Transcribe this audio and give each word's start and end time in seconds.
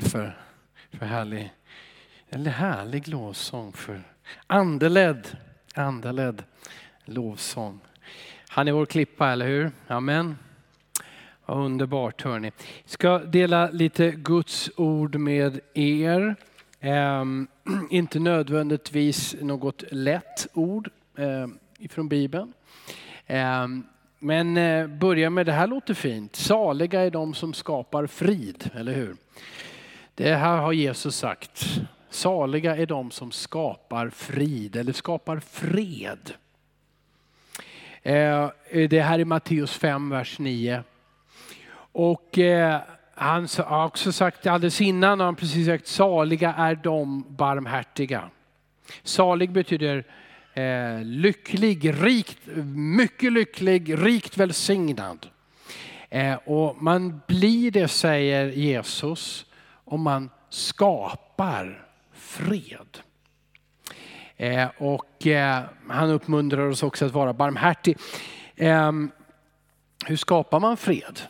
för, 0.00 0.38
för 0.90 1.06
härlig, 1.06 1.52
eller 2.28 2.50
härlig 2.50 3.08
lovsång. 3.08 3.72
För 3.72 4.02
andeledd, 4.46 5.36
andeledd 5.74 6.42
lovsång. 7.04 7.80
Han 8.48 8.68
är 8.68 8.72
vår 8.72 8.86
klippa, 8.86 9.28
eller 9.32 9.46
hur? 9.46 9.70
Amen. 9.86 10.38
Vad 11.46 11.58
underbart 11.58 12.22
hörni. 12.22 12.52
Ska 12.84 13.18
dela 13.18 13.70
lite 13.70 14.10
Guds 14.10 14.70
ord 14.76 15.16
med 15.16 15.60
er. 15.74 16.36
Eh, 16.80 17.24
inte 17.90 18.18
nödvändigtvis 18.18 19.36
något 19.40 19.84
lätt 19.90 20.46
ord 20.52 20.90
eh, 21.18 21.46
ifrån 21.78 22.08
Bibeln. 22.08 22.52
Ehm, 23.26 23.78
eh, 23.78 23.84
men 24.18 24.54
börja 24.98 25.30
med 25.30 25.46
det 25.46 25.52
här 25.52 25.66
låter 25.66 25.94
fint. 25.94 26.36
Saliga 26.36 27.00
är 27.00 27.10
de 27.10 27.34
som 27.34 27.54
skapar 27.54 28.06
frid, 28.06 28.70
eller 28.74 28.94
hur? 28.94 29.16
Det 30.18 30.34
här 30.34 30.56
har 30.56 30.72
Jesus 30.72 31.16
sagt. 31.16 31.80
Saliga 32.10 32.76
är 32.76 32.86
de 32.86 33.10
som 33.10 33.32
skapar 33.32 34.10
frid 34.10 34.76
eller 34.76 34.92
skapar 34.92 35.40
fred. 35.40 36.32
Eh, 38.02 38.48
det 38.70 39.00
här 39.00 39.18
är 39.18 39.24
Matteus 39.24 39.72
5, 39.72 40.10
vers 40.10 40.38
9. 40.38 40.82
Och 41.92 42.38
eh, 42.38 42.80
han 43.14 43.48
har 43.58 43.86
också 43.86 44.12
sagt 44.12 44.46
alldeles 44.46 44.80
innan, 44.80 45.20
han 45.20 45.36
precis 45.36 45.66
sagt 45.66 45.86
saliga 45.86 46.54
är 46.54 46.74
de 46.74 47.24
barmhärtiga. 47.28 48.30
Salig 49.02 49.50
betyder 49.50 50.04
eh, 50.54 51.04
lycklig, 51.04 52.04
rikt, 52.04 52.38
mycket 52.74 53.32
lycklig, 53.32 54.04
rikt 54.06 54.36
välsignad. 54.36 55.26
Eh, 56.10 56.34
och 56.34 56.82
man 56.82 57.20
blir 57.26 57.70
det, 57.70 57.88
säger 57.88 58.46
Jesus, 58.46 59.45
om 59.86 60.02
man 60.02 60.30
skapar 60.48 61.86
fred. 62.12 62.98
Eh, 64.36 64.68
och 64.78 65.26
eh, 65.26 65.64
han 65.88 66.10
uppmuntrar 66.10 66.66
oss 66.66 66.82
också 66.82 67.04
att 67.04 67.12
vara 67.12 67.32
barmhärtig. 67.32 67.98
Eh, 68.56 68.92
hur 70.06 70.16
skapar 70.16 70.60
man 70.60 70.76
fred? 70.76 71.20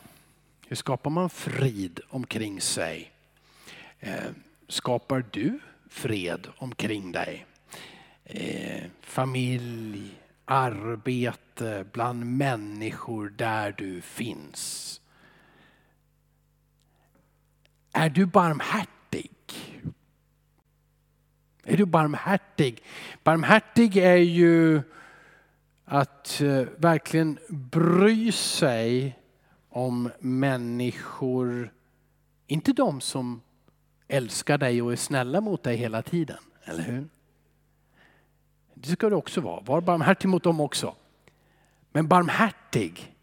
Hur 0.67 0.75
skapar 0.75 1.09
man 1.09 1.29
frid 1.29 1.99
omkring 2.09 2.61
sig? 2.61 3.11
Eh, 3.99 4.31
skapar 4.67 5.25
du 5.31 5.59
fred 5.89 6.47
omkring 6.57 7.11
dig? 7.11 7.45
Eh, 8.23 8.83
familj, 9.01 10.11
arbete, 10.45 11.85
bland 11.91 12.37
människor 12.37 13.29
där 13.29 13.75
du 13.77 14.01
finns. 14.01 15.01
Är 17.91 18.09
du 18.09 18.25
barmhärtig? 18.25 19.31
Är 21.63 21.77
du 21.77 21.85
barmhärtig? 21.85 22.83
Barmhärtig 23.23 23.97
är 23.97 24.17
ju 24.17 24.81
att 25.85 26.41
eh, 26.41 26.63
verkligen 26.77 27.39
bry 27.49 28.31
sig 28.31 29.19
om 29.69 30.11
människor, 30.19 31.73
inte 32.47 32.73
de 32.73 33.01
som 33.01 33.41
älskar 34.07 34.57
dig 34.57 34.81
och 34.81 34.91
är 34.91 34.95
snälla 34.95 35.41
mot 35.41 35.63
dig 35.63 35.77
hela 35.77 36.01
tiden, 36.01 36.37
eller 36.63 36.83
hur? 36.83 37.07
Det 38.73 38.89
ska 38.89 39.09
du 39.09 39.15
också 39.15 39.41
vara, 39.41 39.61
var 39.61 39.81
barmhärtig 39.81 40.27
mot 40.29 40.43
dem 40.43 40.59
också. 40.59 40.95
Men 41.91 42.07
barmhärtig, 42.07 43.15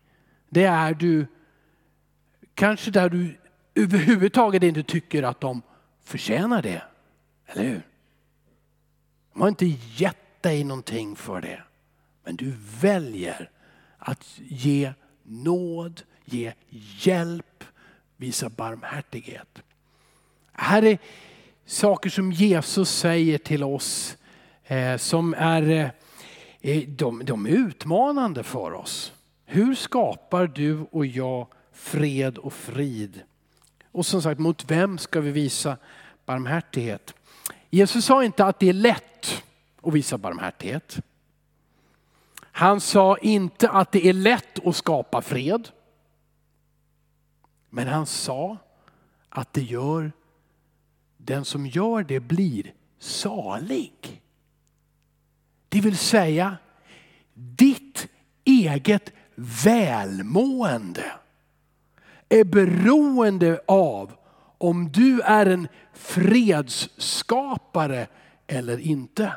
det 0.49 0.65
är 0.65 0.95
du 0.95 1.27
kanske 2.55 2.91
där 2.91 3.09
du 3.09 3.37
överhuvudtaget 3.75 4.63
inte 4.63 4.83
tycker 4.83 5.23
att 5.23 5.41
de 5.41 5.63
förtjänar 6.05 6.63
det, 6.63 6.83
eller 7.47 7.65
hur? 7.65 7.83
De 9.33 9.41
har 9.41 9.49
inte 9.49 9.67
gett 9.97 10.43
dig 10.43 10.65
någonting 10.65 11.17
för 11.17 11.41
det, 11.41 11.63
men 12.25 12.37
du 12.37 12.55
väljer 12.81 13.51
att 13.99 14.25
ge 14.39 14.93
nåd, 15.23 16.03
ge 16.25 16.53
hjälp, 17.01 17.65
visa 18.17 18.49
barmhärtighet. 18.49 19.63
Här 20.53 20.85
är 20.85 20.99
saker 21.65 22.11
som 22.11 22.33
Jesus 22.33 22.91
säger 22.91 23.39
till 23.39 23.65
oss 23.65 24.17
eh, 24.65 24.97
som 24.97 25.35
är, 25.39 25.71
eh, 25.71 25.89
eh 26.61 26.89
de, 26.89 27.25
de 27.25 27.47
är 27.47 27.51
utmanande 27.51 28.43
för 28.43 28.73
oss. 28.73 29.13
Hur 29.45 29.75
skapar 29.75 30.47
du 30.47 30.87
och 30.91 31.07
jag 31.07 31.47
fred 31.73 32.39
och 32.39 32.53
frid? 32.53 33.23
Och 33.95 34.07
som 34.07 34.23
sagt, 34.23 34.41
mot 34.41 34.71
vem 34.71 34.99
ska 34.99 35.21
vi 35.21 35.31
visa 35.31 35.77
barmhärtighet? 36.25 37.15
Jesus 37.71 38.05
sa 38.05 38.25
inte 38.25 38.45
att 38.45 38.61
det 38.61 38.69
är 38.69 38.73
lätt 38.73 39.45
att 39.83 39.95
visa 39.95 40.19
barmhärtighet. 40.19 40.99
Han 42.41 42.81
sa 42.81 43.17
inte 43.17 43.71
att 43.71 43.93
det 43.93 44.07
är 44.07 44.13
lätt 44.13 44.67
att 44.67 44.77
skapa 44.77 45.23
fred. 45.23 45.69
Men 47.71 47.89
han 47.89 48.07
sa 48.07 48.57
att 49.29 49.53
det 49.53 49.63
gör, 49.63 50.13
den 51.17 51.45
som 51.45 51.67
gör 51.67 52.03
det 52.03 52.21
blir 52.21 52.73
salig. 52.99 54.23
Det 55.69 55.81
vill 55.81 55.99
säga 55.99 56.57
ditt 57.35 58.09
eget 58.45 59.13
välmående 59.35 61.13
är 62.35 62.45
beroende 62.45 63.61
av 63.67 64.13
om 64.59 64.93
du 64.93 65.21
är 65.21 65.47
en 65.47 65.69
fredsskapare 65.93 68.07
eller 68.47 68.79
inte. 68.79 69.33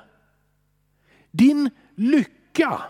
Din 1.32 1.70
lycka 1.96 2.82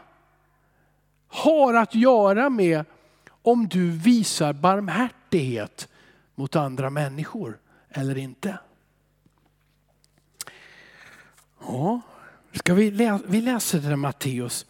har 1.28 1.74
att 1.74 1.96
göra 1.96 2.50
med 2.50 2.86
om 3.42 3.68
du 3.68 3.92
visar 3.92 4.54
barmhärtighet 4.54 5.88
mot 6.36 6.56
andra 6.56 6.90
människor 6.90 7.60
eller 7.90 8.18
inte. 8.18 8.60
Ja, 11.60 12.02
ska 12.54 12.74
vi, 12.74 12.92
lä 12.92 13.20
vi 13.28 13.42
läser 13.42 13.80
det 13.80 13.96
Matteus, 13.96 14.66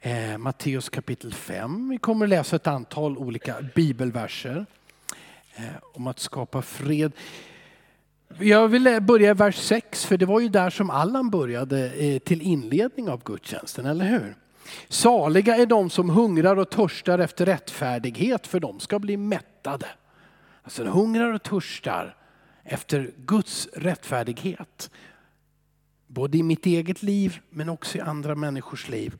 eh, 0.00 0.38
Matteus 0.38 0.88
kapitel 0.88 1.32
5. 1.32 1.88
Vi 1.88 1.98
kommer 1.98 2.26
att 2.26 2.30
läsa 2.30 2.56
ett 2.56 2.66
antal 2.66 3.18
olika 3.18 3.56
bibelverser 3.74 4.66
Eh, 5.58 5.64
om 5.92 6.06
att 6.06 6.18
skapa 6.18 6.62
fred. 6.62 7.12
Jag 8.38 8.68
vill 8.68 8.98
börja 9.02 9.30
i 9.30 9.34
vers 9.34 9.56
6 9.56 10.04
för 10.04 10.16
det 10.16 10.26
var 10.26 10.40
ju 10.40 10.48
där 10.48 10.70
som 10.70 10.90
Allan 10.90 11.30
började 11.30 11.90
eh, 11.90 12.18
till 12.18 12.42
inledning 12.42 13.08
av 13.08 13.22
gudstjänsten, 13.24 13.86
eller 13.86 14.04
hur? 14.04 14.36
Saliga 14.88 15.56
är 15.56 15.66
de 15.66 15.90
som 15.90 16.10
hungrar 16.10 16.56
och 16.56 16.70
törstar 16.70 17.18
efter 17.18 17.46
rättfärdighet 17.46 18.46
för 18.46 18.60
de 18.60 18.80
ska 18.80 18.98
bli 18.98 19.16
mättade. 19.16 19.86
Alltså 20.62 20.84
de 20.84 20.90
hungrar 20.90 21.32
och 21.32 21.42
törstar 21.42 22.16
efter 22.64 23.10
Guds 23.16 23.68
rättfärdighet. 23.72 24.90
Både 26.06 26.38
i 26.38 26.42
mitt 26.42 26.66
eget 26.66 27.02
liv 27.02 27.40
men 27.50 27.68
också 27.68 27.98
i 27.98 28.00
andra 28.00 28.34
människors 28.34 28.88
liv. 28.88 29.18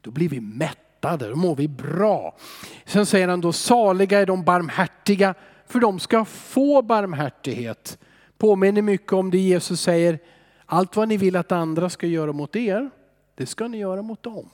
Då 0.00 0.10
blir 0.10 0.28
vi 0.28 0.40
mättade, 0.40 1.28
då 1.28 1.36
mår 1.36 1.56
vi 1.56 1.68
bra. 1.68 2.36
Sen 2.84 3.06
säger 3.06 3.28
han 3.28 3.40
då 3.40 3.52
saliga 3.52 4.20
är 4.20 4.26
de 4.26 4.44
barmhärtiga 4.44 5.34
för 5.70 5.80
de 5.80 6.00
ska 6.00 6.24
få 6.24 6.82
barmhärtighet. 6.82 7.98
Påminner 8.38 8.82
mycket 8.82 9.12
om 9.12 9.30
det 9.30 9.38
Jesus 9.38 9.80
säger, 9.80 10.18
allt 10.66 10.96
vad 10.96 11.08
ni 11.08 11.16
vill 11.16 11.36
att 11.36 11.52
andra 11.52 11.90
ska 11.90 12.06
göra 12.06 12.32
mot 12.32 12.56
er, 12.56 12.90
det 13.34 13.46
ska 13.46 13.68
ni 13.68 13.78
göra 13.78 14.02
mot 14.02 14.22
dem. 14.22 14.50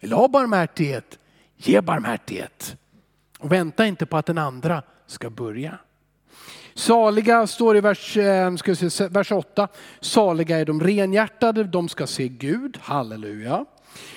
Vill 0.00 0.10
du 0.10 0.16
ha 0.16 0.28
barmhärtighet? 0.28 1.18
Ge 1.56 1.80
barmhärtighet. 1.80 2.76
Och 3.38 3.52
vänta 3.52 3.86
inte 3.86 4.06
på 4.06 4.16
att 4.16 4.26
den 4.26 4.38
andra 4.38 4.82
ska 5.06 5.30
börja. 5.30 5.78
Saliga 6.74 7.46
står 7.46 7.76
i 7.76 7.80
vers, 7.80 8.16
eh, 8.16 8.56
ska 8.56 8.74
se, 8.74 9.08
vers 9.08 9.32
8. 9.32 9.68
Saliga 10.00 10.58
är 10.58 10.64
de 10.64 10.80
renhjärtade, 10.80 11.64
de 11.64 11.88
ska 11.88 12.06
se 12.06 12.28
Gud. 12.28 12.78
Halleluja. 12.82 13.64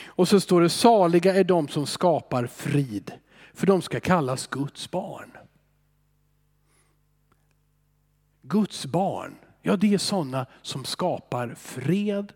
Och 0.05 0.27
så 0.27 0.39
står 0.39 0.61
det 0.61 0.69
saliga 0.69 1.35
är 1.35 1.43
de 1.43 1.67
som 1.67 1.85
skapar 1.85 2.47
frid, 2.47 3.11
för 3.53 3.67
de 3.67 3.81
ska 3.81 3.99
kallas 3.99 4.47
Guds 4.47 4.91
barn. 4.91 5.31
Guds 8.51 8.85
barn, 8.85 9.35
ja 9.61 9.75
det 9.77 9.93
är 9.93 9.97
sådana 9.97 10.45
som 10.61 10.85
skapar 10.85 11.55
fred 11.55 12.33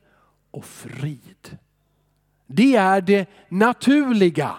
och 0.52 0.66
frid. 0.66 1.58
Det 2.48 2.76
är 2.76 3.02
det 3.02 3.30
naturliga. 3.50 4.56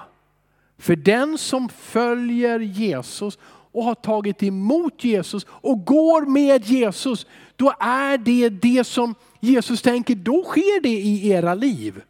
För 0.79 0.97
den 0.97 1.39
som 1.39 1.69
följer 1.69 2.61
Jesus 2.61 3.39
och 3.73 3.85
har 3.85 3.95
tagit 3.95 4.43
emot 4.43 5.05
Jesus 5.05 5.47
och 5.49 5.85
går 5.85 6.27
med 6.27 6.67
Jesus, 6.67 7.27
då 7.57 7.75
är 7.81 8.19
det 8.19 8.49
det 8.49 8.85
som 8.85 9.15
Jesus 9.41 9.83
tänker, 9.83 10.15
då 10.15 10.45
sker 10.45 10.83
det 10.83 10.99
i 11.01 11.29
era 11.29 11.55
liv. 11.55 12.03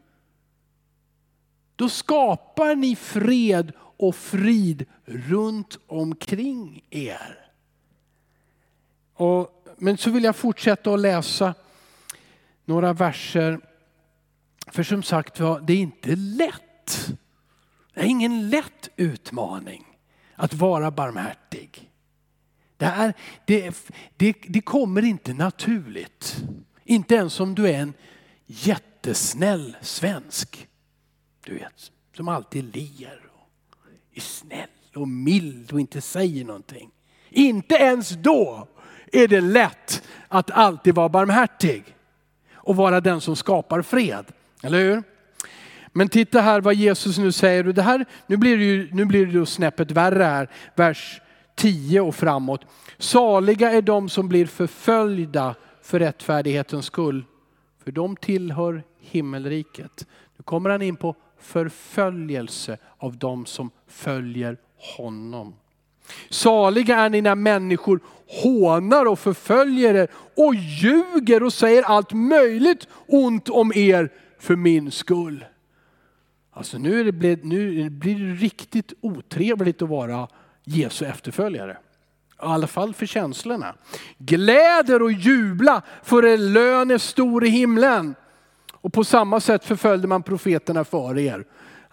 Då 1.76 1.88
skapar 1.88 2.75
ni 2.75 2.96
fred 2.96 3.72
och 3.78 4.16
frid 4.16 4.87
runt 5.04 5.78
omkring 5.87 6.84
er. 6.90 7.45
Och 9.16 9.56
men 9.76 9.98
så 9.98 10.10
vill 10.10 10.24
jag 10.24 10.36
fortsätta 10.36 10.94
att 10.94 11.00
läsa 11.00 11.54
några 12.64 12.92
verser. 12.92 13.60
För 14.66 14.82
som 14.82 15.02
sagt 15.02 15.40
var, 15.40 15.60
det 15.60 15.72
är 15.72 15.76
inte 15.78 16.16
lätt. 16.16 17.08
Det 17.94 18.00
är 18.00 18.04
ingen 18.04 18.50
lätt 18.50 18.88
utmaning 18.96 19.84
att 20.34 20.54
vara 20.54 20.90
barmhärtig. 20.90 21.90
Det, 22.76 22.86
här, 22.86 23.14
det, 23.44 23.90
det, 24.16 24.36
det 24.48 24.60
kommer 24.60 25.04
inte 25.04 25.34
naturligt. 25.34 26.36
Inte 26.84 27.14
ens 27.14 27.40
om 27.40 27.54
du 27.54 27.69
är 27.69 27.78
en 27.78 27.94
jättesnäll 28.46 29.76
svensk. 29.80 30.69
Du 31.44 31.54
vet, 31.54 31.92
som 32.16 32.28
alltid 32.28 32.76
ler 32.76 33.20
och 33.32 33.48
är 34.14 34.20
snäll 34.20 34.69
och 34.94 35.08
mild 35.08 35.72
och 35.72 35.80
inte 35.80 36.00
säger 36.00 36.44
någonting. 36.44 36.90
Inte 37.30 37.74
ens 37.74 38.08
då 38.10 38.69
är 39.16 39.28
det 39.28 39.40
lätt 39.40 40.02
att 40.28 40.50
alltid 40.50 40.94
vara 40.94 41.08
barmhärtig 41.08 41.84
och 42.54 42.76
vara 42.76 43.00
den 43.00 43.20
som 43.20 43.36
skapar 43.36 43.82
fred. 43.82 44.24
Eller 44.62 44.78
hur? 44.78 45.02
Men 45.92 46.08
titta 46.08 46.40
här 46.40 46.60
vad 46.60 46.74
Jesus 46.74 47.18
nu 47.18 47.32
säger. 47.32 47.64
det 47.64 47.82
här, 47.82 48.04
nu 48.26 48.36
blir 48.36 48.56
det 48.56 48.64
ju 48.64 48.88
nu 48.92 49.04
blir 49.04 49.26
det 49.26 49.46
snäppet 49.46 49.90
värre 49.90 50.24
här. 50.24 50.50
Vers 50.74 51.20
10 51.54 52.00
och 52.00 52.14
framåt. 52.14 52.60
Saliga 52.98 53.72
är 53.72 53.82
de 53.82 54.08
som 54.08 54.28
blir 54.28 54.46
förföljda 54.46 55.54
för 55.82 55.98
rättfärdighetens 55.98 56.86
skull. 56.86 57.24
För 57.84 57.92
de 57.92 58.16
tillhör 58.16 58.82
himmelriket. 59.00 60.06
Nu 60.36 60.42
kommer 60.42 60.70
han 60.70 60.82
in 60.82 60.96
på 60.96 61.14
förföljelse 61.40 62.78
av 62.98 63.16
de 63.16 63.46
som 63.46 63.70
följer 63.86 64.56
honom. 64.96 65.54
Saliga 66.31 66.97
är 66.97 67.11
ni 67.11 67.23
när 67.23 67.35
människor 67.35 68.00
hånar 68.43 69.06
och 69.06 69.19
förföljer 69.19 69.94
er 69.94 70.08
och 70.37 70.55
ljuger 70.55 71.43
och 71.43 71.53
säger 71.53 71.82
allt 71.82 72.12
möjligt 72.12 72.88
ont 73.06 73.49
om 73.49 73.73
er 73.75 74.12
för 74.38 74.56
min 74.56 74.91
skull. 74.91 75.44
Alltså 76.53 76.79
nu, 76.79 77.00
är 77.00 77.05
det 77.05 77.12
blivit, 77.12 77.44
nu 77.44 77.91
blir 77.91 78.14
det 78.14 78.35
riktigt 78.35 78.93
otrevligt 79.00 79.82
att 79.82 79.88
vara 79.88 80.29
Jesu 80.64 81.06
efterföljare. 81.06 81.73
I 81.73 81.76
alla 82.37 82.67
fall 82.67 82.94
för 82.94 83.06
känslorna. 83.06 83.75
Gläder 84.19 85.03
och 85.03 85.12
jubla 85.12 85.82
för 86.03 86.26
er 86.26 86.38
lön 86.38 86.91
är 86.91 86.99
stor 86.99 87.44
i 87.44 87.49
himlen. 87.49 88.14
Och 88.73 88.93
på 88.93 89.05
samma 89.05 89.41
sätt 89.41 89.64
förföljde 89.64 90.08
man 90.08 90.23
profeterna 90.23 90.85
före 90.85 91.23
er. 91.23 91.44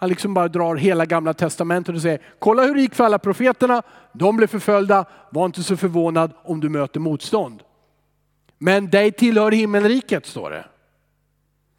Han 0.04 0.08
liksom 0.08 0.34
bara 0.34 0.48
drar 0.48 0.76
hela 0.76 1.06
gamla 1.06 1.34
testamentet 1.34 1.94
och 1.94 2.02
säger, 2.02 2.20
kolla 2.38 2.62
hur 2.62 2.74
det 2.74 2.80
gick 2.80 2.94
för 2.94 3.04
alla 3.04 3.18
profeterna. 3.18 3.82
De 4.12 4.36
blev 4.36 4.46
förföljda, 4.46 5.04
var 5.30 5.46
inte 5.46 5.62
så 5.62 5.76
förvånad 5.76 6.32
om 6.42 6.60
du 6.60 6.68
möter 6.68 7.00
motstånd. 7.00 7.62
Men 8.58 8.90
dig 8.90 9.12
tillhör 9.12 9.52
himmelriket 9.52 10.26
står 10.26 10.50
det. 10.50 10.64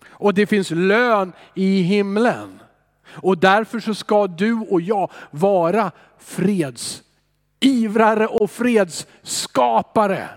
Och 0.08 0.34
det 0.34 0.46
finns 0.46 0.72
lön 0.72 1.34
i 1.54 1.82
himlen. 1.82 2.60
Och 3.08 3.38
därför 3.38 3.80
så 3.80 3.96
ska 3.96 4.28
du 4.28 4.54
och 4.54 4.82
jag 4.82 5.12
vara 5.32 5.92
fredsivrare 6.18 8.28
och 8.28 8.52
fredsskapare 8.52 10.30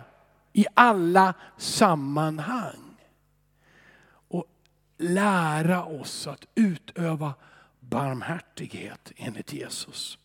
i 0.52 0.66
alla 0.74 1.34
sammanhang. 1.56 2.96
Och 4.28 4.44
lära 4.98 5.84
oss 5.84 6.26
att 6.26 6.46
utöva 6.54 7.34
barmhärtighet 7.88 9.12
enligt 9.16 9.52
Jesus. 9.52 10.18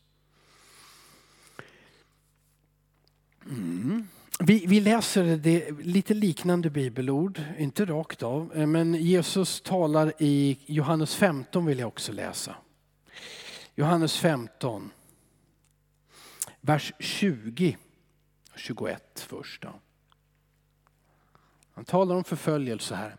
Mm. 3.46 4.08
Vi, 4.40 4.66
vi, 4.66 4.80
läser 4.80 5.38
det, 5.38 5.72
lite 5.72 6.14
liknande 6.14 6.70
bibelord, 6.70 7.42
inte 7.58 7.86
rakt 7.86 8.24
av, 8.24 8.68
men 8.68 8.94
Jesus 8.94 9.62
talar 9.62 10.14
i 10.20 10.60
Johannes 10.66 11.16
15 11.16 11.66
vill 11.66 11.80
jag 11.80 11.88
också 11.88 12.12
läsa. 12.12 12.56
Johannes 13.76 14.18
15, 14.18 14.92
vers 16.62 16.94
20 17.00 17.78
och 18.54 18.60
21 18.60 19.26
först. 19.30 19.66
Han 21.74 21.86
talar 21.86 22.16
om 22.16 22.24
förföljelse 22.24 22.96
här. 22.96 23.16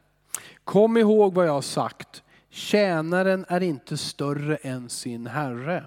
Kom 0.64 0.96
ihåg 0.96 1.34
vad 1.34 1.46
jag 1.46 1.52
har 1.52 1.62
sagt. 1.62 2.23
Tjänaren 2.54 3.44
är 3.48 3.60
inte 3.60 3.96
större 3.96 4.56
än 4.56 4.88
sin 4.88 5.26
herre. 5.26 5.84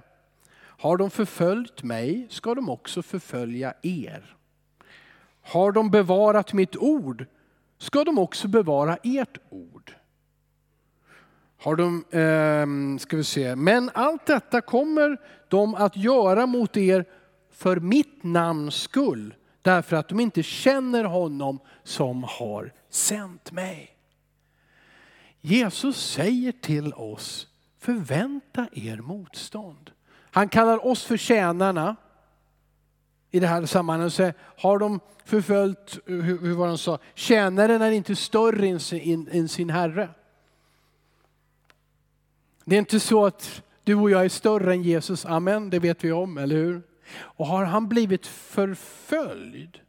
Har 0.60 0.98
de 0.98 1.10
förföljt 1.10 1.84
mig 1.84 2.28
ska 2.30 2.56
de 2.56 2.69
också 2.69 3.02
förfölja 3.02 3.74
er. 3.81 4.36
Har 5.42 5.72
de 5.72 5.92
bevarat 5.92 6.54
mitt 6.54 6.75
ord 6.75 7.25
ska 7.78 8.04
de 8.04 8.19
också 8.19 8.48
bevara 8.48 8.98
ert 9.04 9.38
ord. 9.50 9.96
Har 11.58 11.75
de, 11.75 12.06
eh, 12.12 13.00
ska 13.00 13.18
vi 13.18 13.24
se, 13.24 13.56
men 13.56 13.92
allt 13.94 14.25
detta 14.25 14.62
kommer 14.62 15.18
de 15.48 15.75
att 15.75 15.98
göra 15.98 16.46
mot 16.46 16.78
er 16.78 17.06
för 17.52 17.80
mitt 17.80 18.24
namns 18.24 18.75
skull, 18.75 19.34
därför 19.62 19.96
att 19.96 20.10
de 20.10 20.19
inte 20.19 20.44
känner 20.44 21.04
honom 21.04 21.60
som 21.84 22.24
har 22.24 22.74
sänt 22.90 23.52
mig. 23.52 23.96
Jesus 25.47 26.11
säger 26.11 26.51
till 26.51 26.94
oss, 26.94 27.47
förvänta 27.79 28.67
er 28.71 28.97
motstånd. 28.97 29.91
Han 30.31 30.49
kallar 30.49 30.88
oss 30.88 31.03
för 31.03 31.17
tjänarna 31.17 31.95
i 33.31 33.39
det 33.39 33.47
här 33.47 33.65
sammanhanget. 33.65 34.13
Så 34.13 34.31
har 34.57 34.79
de 34.79 34.99
förföljt, 35.25 35.99
hur, 36.05 36.21
hur 36.21 36.53
var 36.53 36.67
de 36.67 36.77
sa, 36.77 36.99
tjänaren 37.15 37.81
är 37.81 37.91
inte 37.91 38.15
större 38.15 38.67
än 38.67 38.79
sin, 38.79 39.27
än 39.31 39.49
sin 39.49 39.69
herre. 39.69 40.09
Det 42.65 42.75
är 42.75 42.79
inte 42.79 42.99
så 42.99 43.25
att 43.25 43.61
du 43.83 43.95
och 43.95 44.11
jag 44.11 44.25
är 44.25 44.29
större 44.29 44.73
än 44.73 44.83
Jesus, 44.83 45.25
amen, 45.25 45.69
det 45.69 45.79
vet 45.79 46.03
vi 46.03 46.11
om, 46.11 46.38
eller 46.38 46.55
hur? 46.55 46.81
Och 47.19 47.47
har 47.47 47.65
han 47.65 47.88
blivit 47.88 48.27
förföljd, 48.27 49.79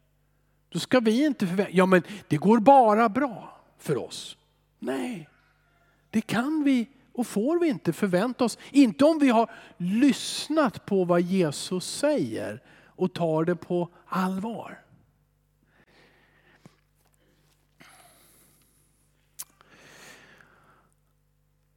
då 0.69 0.79
ska 0.79 0.99
vi 0.99 1.25
inte 1.25 1.47
förvänta 1.47 1.71
ja 1.73 1.85
men 1.85 2.03
det 2.27 2.37
går 2.37 2.59
bara 2.59 3.09
bra 3.09 3.61
för 3.77 3.97
oss. 3.97 4.37
Nej, 4.79 5.29
det 6.09 6.21
kan 6.21 6.63
vi 6.63 6.89
och 7.13 7.27
får 7.27 7.59
vi 7.59 7.67
inte 7.67 7.93
förvänta 7.93 8.45
oss. 8.45 8.57
Inte 8.71 9.05
om 9.05 9.19
vi 9.19 9.29
har 9.29 9.51
lyssnat 9.77 10.85
på 10.85 11.05
vad 11.05 11.21
Jesus 11.21 11.85
säger 11.85 12.63
och 12.85 13.13
tar 13.13 13.43
det 13.43 13.55
på 13.55 13.89
allvar. 14.05 14.79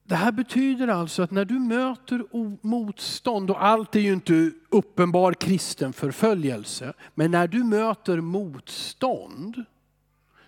Det 0.05 0.17
här 0.17 0.33
betyder 0.33 0.89
alltså 0.89 1.23
att 1.23 1.31
när 1.31 1.45
du 1.45 1.59
möter 1.59 2.25
motstånd, 2.67 3.51
och 3.51 3.65
allt 3.65 3.97
är 3.97 4.01
ju 4.01 4.13
inte 4.13 4.51
uppenbar 4.69 5.33
kristen 5.33 5.93
förföljelse, 5.93 6.93
men 7.15 7.31
när 7.31 7.49
du 7.49 7.65
möter 7.65 8.21
motstånd, 8.21 9.65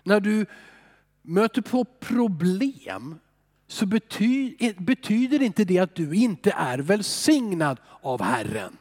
när 0.03 0.19
du 0.19 0.45
möter 1.21 1.61
på 1.61 1.85
problem, 1.85 3.19
så 3.67 3.85
betyder, 3.85 4.81
betyder 4.81 5.41
inte 5.41 5.63
det 5.63 5.79
att 5.79 5.95
du 5.95 6.15
inte 6.15 6.51
är 6.51 6.77
välsignad 6.77 7.79
av 8.01 8.21
Herren. 8.21 8.77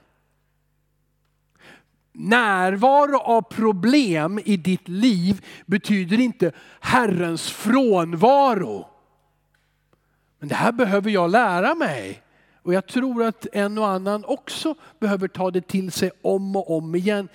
Närvaro 2.12 3.18
av 3.18 3.42
problem 3.42 4.40
i 4.44 4.56
ditt 4.56 4.88
liv 4.88 5.44
betyder 5.66 6.20
inte 6.20 6.52
Herrens 6.80 7.50
frånvaro. 7.50 8.88
Men 10.38 10.48
det 10.48 10.54
här 10.54 10.72
behöver 10.72 11.10
jag 11.10 11.30
lära 11.30 11.74
mig. 11.74 12.22
Och 12.62 12.74
jag 12.74 12.86
tror 12.86 13.24
att 13.24 13.46
en 13.52 13.78
och 13.78 13.88
annan 13.88 14.24
också 14.24 14.74
behöver 14.98 15.28
ta 15.28 15.50
det 15.50 15.68
till 15.68 15.92
sig 15.92 16.10
om 16.22 16.56
och 16.56 16.76
om 16.76 16.94
igen. 16.94 17.28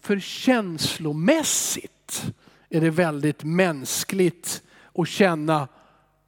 För 0.00 0.18
känslomässigt 0.18 2.34
är 2.68 2.80
det 2.80 2.90
väldigt 2.90 3.44
mänskligt 3.44 4.62
att 4.94 5.08
känna 5.08 5.68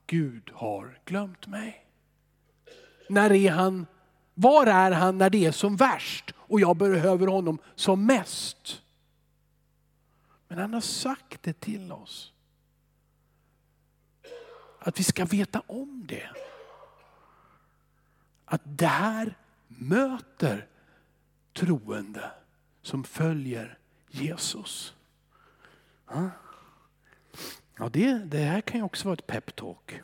Gud 0.06 0.50
har 0.54 0.98
glömt 1.04 1.46
mig. 1.46 1.86
När 3.08 3.32
är 3.32 3.50
han, 3.50 3.86
var 4.34 4.66
är 4.66 4.90
han 4.90 5.18
när 5.18 5.30
det 5.30 5.46
är 5.46 5.52
som 5.52 5.76
värst 5.76 6.34
och 6.36 6.60
jag 6.60 6.76
behöver 6.76 7.26
honom 7.26 7.58
som 7.75 8.06
mest? 8.06 8.82
Men 10.48 10.58
han 10.58 10.75
har 10.75 10.80
sagt 10.80 11.42
det 11.42 11.60
till 11.60 11.92
oss. 11.92 12.32
Att 14.78 15.00
vi 15.00 15.04
ska 15.04 15.25
veta 15.25 15.62
om 15.66 16.04
det. 16.08 16.30
Att 18.44 18.62
det 18.64 18.86
här 18.86 19.36
möter 19.68 20.66
troende 21.52 22.30
som 22.82 23.04
följer 23.04 23.78
Jesus. 24.10 24.94
Ja, 27.78 27.88
det, 27.88 28.12
det 28.12 28.38
här 28.38 28.61
kan 28.61 28.80
ju 28.80 28.85
också 28.85 29.09
vara 29.09 29.14
ett 29.14 29.26
peptalk. 29.26 30.00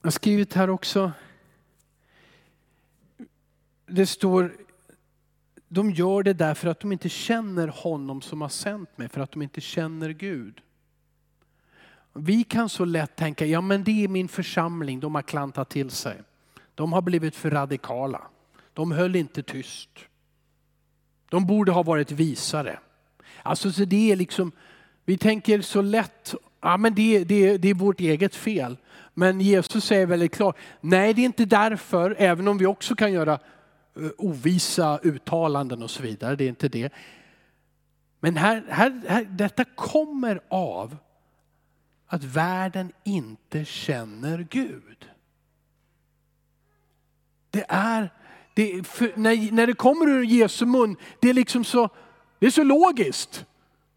Jag 0.00 0.06
har 0.06 0.10
skrivit 0.10 0.54
här 0.54 0.70
också. 0.70 1.12
Det 3.86 4.06
står 4.06 4.56
de 5.68 5.90
gör 5.90 6.22
det 6.22 6.32
därför 6.32 6.68
att 6.68 6.80
de 6.80 6.92
inte 6.92 7.08
känner 7.08 7.68
honom 7.68 8.22
som 8.22 8.40
har 8.40 8.48
sänt 8.48 8.98
mig, 8.98 9.08
för 9.08 9.20
att 9.20 9.32
de 9.32 9.42
inte 9.42 9.60
känner 9.60 10.10
Gud. 10.10 10.60
Vi 12.12 12.44
kan 12.44 12.68
så 12.68 12.84
lätt 12.84 13.16
tänka, 13.16 13.46
ja 13.46 13.60
men 13.60 13.84
det 13.84 14.04
är 14.04 14.08
min 14.08 14.28
församling, 14.28 15.00
de 15.00 15.14
har 15.14 15.22
klantat 15.22 15.68
till 15.68 15.90
sig. 15.90 16.22
De 16.74 16.92
har 16.92 17.02
blivit 17.02 17.36
för 17.36 17.50
radikala. 17.50 18.22
De 18.72 18.92
höll 18.92 19.16
inte 19.16 19.42
tyst. 19.42 19.90
De 21.28 21.46
borde 21.46 21.72
ha 21.72 21.82
varit 21.82 22.10
visare. 22.10 22.78
Alltså 23.46 23.72
så 23.72 23.84
det 23.84 24.12
är 24.12 24.16
liksom, 24.16 24.52
vi 25.04 25.18
tänker 25.18 25.60
så 25.60 25.82
lätt, 25.82 26.34
ja 26.60 26.76
men 26.76 26.94
det, 26.94 27.24
det, 27.24 27.56
det 27.56 27.68
är 27.68 27.74
vårt 27.74 28.00
eget 28.00 28.34
fel. 28.34 28.76
Men 29.14 29.40
Jesus 29.40 29.84
säger 29.84 30.06
väldigt 30.06 30.34
klart, 30.34 30.56
nej 30.80 31.14
det 31.14 31.22
är 31.22 31.26
inte 31.26 31.44
därför, 31.44 32.16
även 32.18 32.48
om 32.48 32.58
vi 32.58 32.66
också 32.66 32.94
kan 32.94 33.12
göra 33.12 33.32
eh, 33.32 34.10
ovisa 34.18 34.98
uttalanden 35.02 35.82
och 35.82 35.90
så 35.90 36.02
vidare, 36.02 36.36
det 36.36 36.44
är 36.44 36.48
inte 36.48 36.68
det. 36.68 36.92
Men 38.20 38.36
här, 38.36 38.64
här, 38.68 39.02
här, 39.08 39.24
detta 39.24 39.64
kommer 39.64 40.40
av 40.48 40.96
att 42.06 42.24
världen 42.24 42.92
inte 43.04 43.64
känner 43.64 44.46
Gud. 44.50 45.08
Det 47.50 47.64
är, 47.68 48.12
det, 48.54 48.86
för, 48.86 49.12
när, 49.16 49.52
när 49.52 49.66
det 49.66 49.74
kommer 49.74 50.08
ur 50.08 50.24
Jesu 50.24 50.66
mun, 50.66 50.96
det 51.20 51.30
är 51.30 51.34
liksom 51.34 51.64
så, 51.64 51.88
det 52.38 52.46
är 52.46 52.50
så 52.50 52.62
logiskt. 52.62 53.44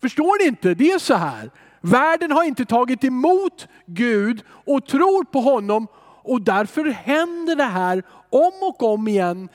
Förstår 0.01 0.43
ni 0.43 0.48
inte? 0.48 0.74
Det 0.74 0.91
är 0.91 1.00
så 1.00 1.13
här. 1.13 1.51
Världen 1.81 2.31
har 2.31 2.43
inte 2.43 2.65
tagit 2.65 3.03
emot 3.03 3.67
Gud 3.86 4.43
och 4.50 4.86
tror 4.86 5.24
på 5.24 5.39
honom 5.39 5.88
och 6.22 6.41
därför 6.41 6.86
händer 6.86 7.55
det 7.55 7.63
här 7.63 8.03
om 8.29 8.53
och 8.62 8.84
om 8.84 9.08
igen. 9.08 9.50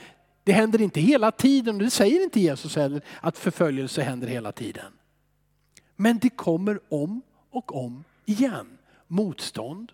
Det 0.44 0.52
händer 0.52 0.80
inte 0.80 1.00
hela 1.00 1.30
tiden, 1.30 1.78
det 1.78 1.90
säger 1.90 2.22
inte 2.22 2.40
Jesus 2.40 2.76
heller, 2.76 3.02
att 3.20 3.38
förföljelse 3.38 4.02
händer 4.02 4.26
hela 4.26 4.52
tiden. 4.52 4.92
Men 5.96 6.18
det 6.18 6.30
kommer 6.30 6.80
om 6.88 7.22
och 7.50 7.84
om 7.84 8.04
igen. 8.24 8.78
Motstånd, 9.06 9.92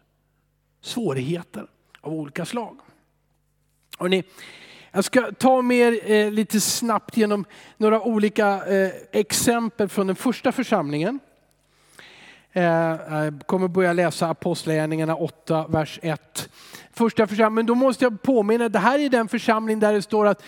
svårigheter 0.80 1.66
av 2.00 2.12
olika 2.12 2.44
slag. 2.44 2.76
Hörrni, 3.98 4.24
jag 4.92 5.04
ska 5.04 5.32
ta 5.32 5.62
med 5.62 5.98
eh, 6.04 6.30
lite 6.30 6.60
snabbt 6.60 7.16
genom 7.16 7.44
några 7.76 8.00
olika 8.00 8.66
eh, 8.66 8.90
exempel 9.12 9.88
från 9.88 10.06
den 10.06 10.16
första 10.16 10.52
församlingen. 10.52 11.20
Eh, 12.52 12.64
jag 12.64 13.40
kommer 13.46 13.68
börja 13.68 13.92
läsa 13.92 14.28
Apostlagärningarna 14.28 15.16
8, 15.16 15.66
vers 15.68 15.98
1. 16.02 16.48
Första 16.92 17.26
församlingen, 17.26 17.54
men 17.54 17.66
då 17.66 17.74
måste 17.74 18.04
jag 18.04 18.22
påminna, 18.22 18.68
det 18.68 18.78
här 18.78 18.98
är 18.98 19.08
den 19.08 19.28
församling 19.28 19.80
där 19.80 19.92
det 19.92 20.02
står 20.02 20.26
att 20.26 20.42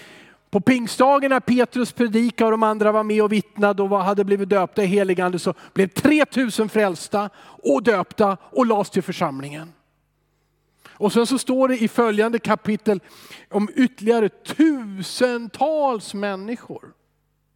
på 0.51 0.61
pingstdagen 0.61 1.31
när 1.31 1.41
Petrus 1.41 1.93
predikade 1.93 2.45
och 2.45 2.51
de 2.51 2.63
andra 2.63 2.93
var 2.93 3.03
med 3.03 3.23
och 3.23 3.33
vittnade 3.33 3.83
och 3.83 4.05
hade 4.05 4.25
blivit 4.25 4.49
döpta 4.49 4.83
i 4.83 4.87
heligande 4.87 5.39
så 5.39 5.55
blev 5.73 5.89
3000 5.89 6.69
frälsta 6.69 7.31
och 7.45 7.83
döpta 7.83 8.37
och 8.41 8.67
lades 8.67 8.91
till 8.91 9.03
församlingen. 9.03 9.73
Och 10.93 11.13
sen 11.13 11.27
så 11.27 11.39
står 11.39 11.69
det 11.69 11.83
i 11.83 11.89
följande 11.89 12.39
kapitel 12.39 13.01
om 13.51 13.69
ytterligare 13.77 14.29
tusentals 14.29 16.15
människor. 16.15 16.93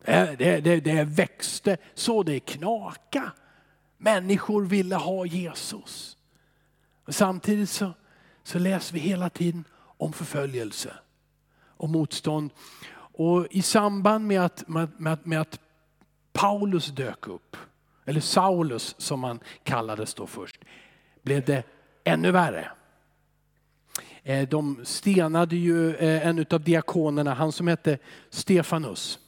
Det, 0.05 0.61
det, 0.65 0.81
det 0.81 1.05
växte 1.05 1.77
så 1.95 2.23
det 2.23 2.41
knaka. 2.41 3.33
Människor 3.99 4.63
ville 4.63 4.97
ha 4.97 5.27
Jesus. 5.27 6.17
Och 7.07 7.15
samtidigt 7.15 7.71
så, 7.71 7.93
så 8.43 8.59
läser 8.59 8.95
vi 8.95 9.01
hela 9.01 9.31
tiden 9.31 9.65
om 9.77 10.13
förföljelse 10.13 10.93
och 11.77 11.89
motstånd. 11.89 12.51
Och 13.19 13.47
i 13.51 13.63
samband 13.63 14.27
med 14.27 14.41
att, 14.41 14.69
med, 14.69 15.19
med 15.23 15.41
att 15.41 15.61
Paulus 16.33 16.87
dök 16.87 17.29
upp, 17.29 17.57
eller 18.05 18.21
Saulus 18.21 18.95
som 18.99 19.25
han 19.25 19.41
kallades 19.63 20.15
då 20.15 20.27
först, 20.27 20.61
blev 21.23 21.45
det 21.45 21.63
ännu 22.05 22.31
värre. 22.31 22.71
Eh, 24.29 24.49
de 24.49 24.85
stenade 24.85 25.57
ju 25.57 25.95
eh, 25.97 26.27
en 26.27 26.47
av 26.51 26.61
diakonerna, 26.61 27.35
han 27.35 27.53
som 27.53 27.69
hette 27.69 27.99
Stefanus. 28.31 29.19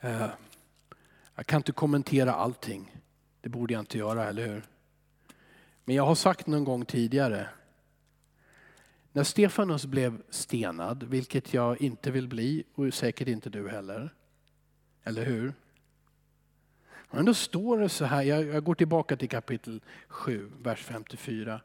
Eh, 0.00 0.26
jag 1.34 1.46
kan 1.46 1.56
inte 1.56 1.72
kommentera 1.72 2.34
allting. 2.34 2.96
Det 3.40 3.48
borde 3.48 3.72
jag 3.72 3.82
inte 3.82 3.98
göra, 3.98 4.28
eller 4.28 4.46
hur? 4.46 4.62
Men 5.84 5.96
jag 5.96 6.06
har 6.06 6.14
sagt 6.14 6.46
någon 6.46 6.64
gång 6.64 6.84
tidigare. 6.84 7.48
När 9.12 9.24
Stefanus 9.24 9.86
blev 9.86 10.22
stenad, 10.30 11.02
vilket 11.02 11.54
jag 11.54 11.82
inte 11.82 12.10
vill 12.10 12.28
bli 12.28 12.64
och 12.74 12.94
säkert 12.94 13.28
inte 13.28 13.50
du 13.50 13.68
heller. 13.68 14.14
Eller 15.04 15.24
hur? 15.24 15.52
Men 17.10 17.24
då 17.24 17.34
står 17.34 17.78
det 17.78 17.88
så 17.88 18.04
här, 18.04 18.22
jag 18.22 18.64
går 18.64 18.74
tillbaka 18.74 19.16
till 19.16 19.28
kapitel 19.28 19.80
7, 20.08 20.50
vers 20.62 20.82
54. 20.82 21.60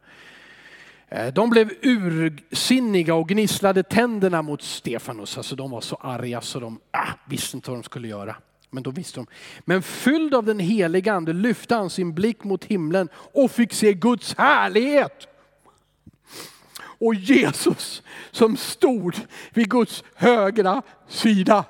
Eh, 1.13 1.33
de 1.33 1.49
blev 1.49 1.71
ursinniga 1.81 3.15
och 3.15 3.29
gnisslade 3.29 3.83
tänderna 3.83 4.41
mot 4.41 4.61
Stefanus. 4.61 5.37
Alltså 5.37 5.55
de 5.55 5.71
var 5.71 5.81
så 5.81 5.95
arga 5.95 6.41
så 6.41 6.59
de 6.59 6.79
ah, 6.91 7.07
visste 7.25 7.57
inte 7.57 7.71
vad 7.71 7.79
de 7.79 7.83
skulle 7.83 8.07
göra. 8.07 8.35
Men 8.69 8.83
då 8.83 8.91
visste 8.91 9.19
de. 9.19 9.27
Men 9.59 9.83
fylld 9.83 10.33
av 10.33 10.45
den 10.45 10.59
heliga 10.59 11.13
ande 11.13 11.33
lyfte 11.33 11.75
han 11.75 11.89
sin 11.89 12.13
blick 12.13 12.43
mot 12.43 12.65
himlen 12.65 13.09
och 13.13 13.51
fick 13.51 13.73
se 13.73 13.93
Guds 13.93 14.35
härlighet. 14.37 15.27
Och 16.77 17.15
Jesus 17.15 18.03
som 18.31 18.57
stod 18.57 19.15
vid 19.53 19.69
Guds 19.69 20.03
högra 20.15 20.81
sida. 21.07 21.65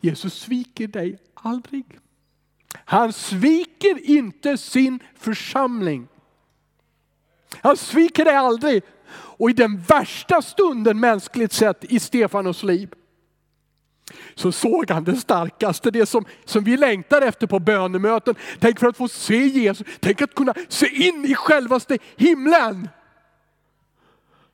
Jesus 0.00 0.34
sviker 0.34 0.88
dig 0.88 1.18
aldrig. 1.34 1.98
Han 2.74 3.12
sviker 3.12 4.10
inte 4.10 4.58
sin 4.58 4.98
församling. 5.14 6.08
Han 7.62 7.76
sviker 7.76 8.24
dig 8.24 8.36
aldrig. 8.36 8.82
Och 9.12 9.50
i 9.50 9.52
den 9.52 9.80
värsta 9.80 10.42
stunden 10.42 11.00
mänskligt 11.00 11.52
sett 11.52 11.84
i 11.84 12.00
Stefanos 12.00 12.62
liv 12.62 12.94
så 14.34 14.52
såg 14.52 14.90
han 14.90 15.04
det 15.04 15.16
starkaste, 15.16 15.90
det 15.90 16.06
som, 16.06 16.24
som 16.44 16.64
vi 16.64 16.76
längtar 16.76 17.22
efter 17.22 17.46
på 17.46 17.58
bönemöten. 17.58 18.34
Tänk 18.58 18.80
för 18.80 18.86
att 18.86 18.96
få 18.96 19.08
se 19.08 19.46
Jesus, 19.46 19.86
tänk 20.00 20.22
att 20.22 20.34
kunna 20.34 20.54
se 20.68 20.86
in 20.86 21.24
i 21.24 21.34
självaste 21.34 21.98
himlen. 22.16 22.88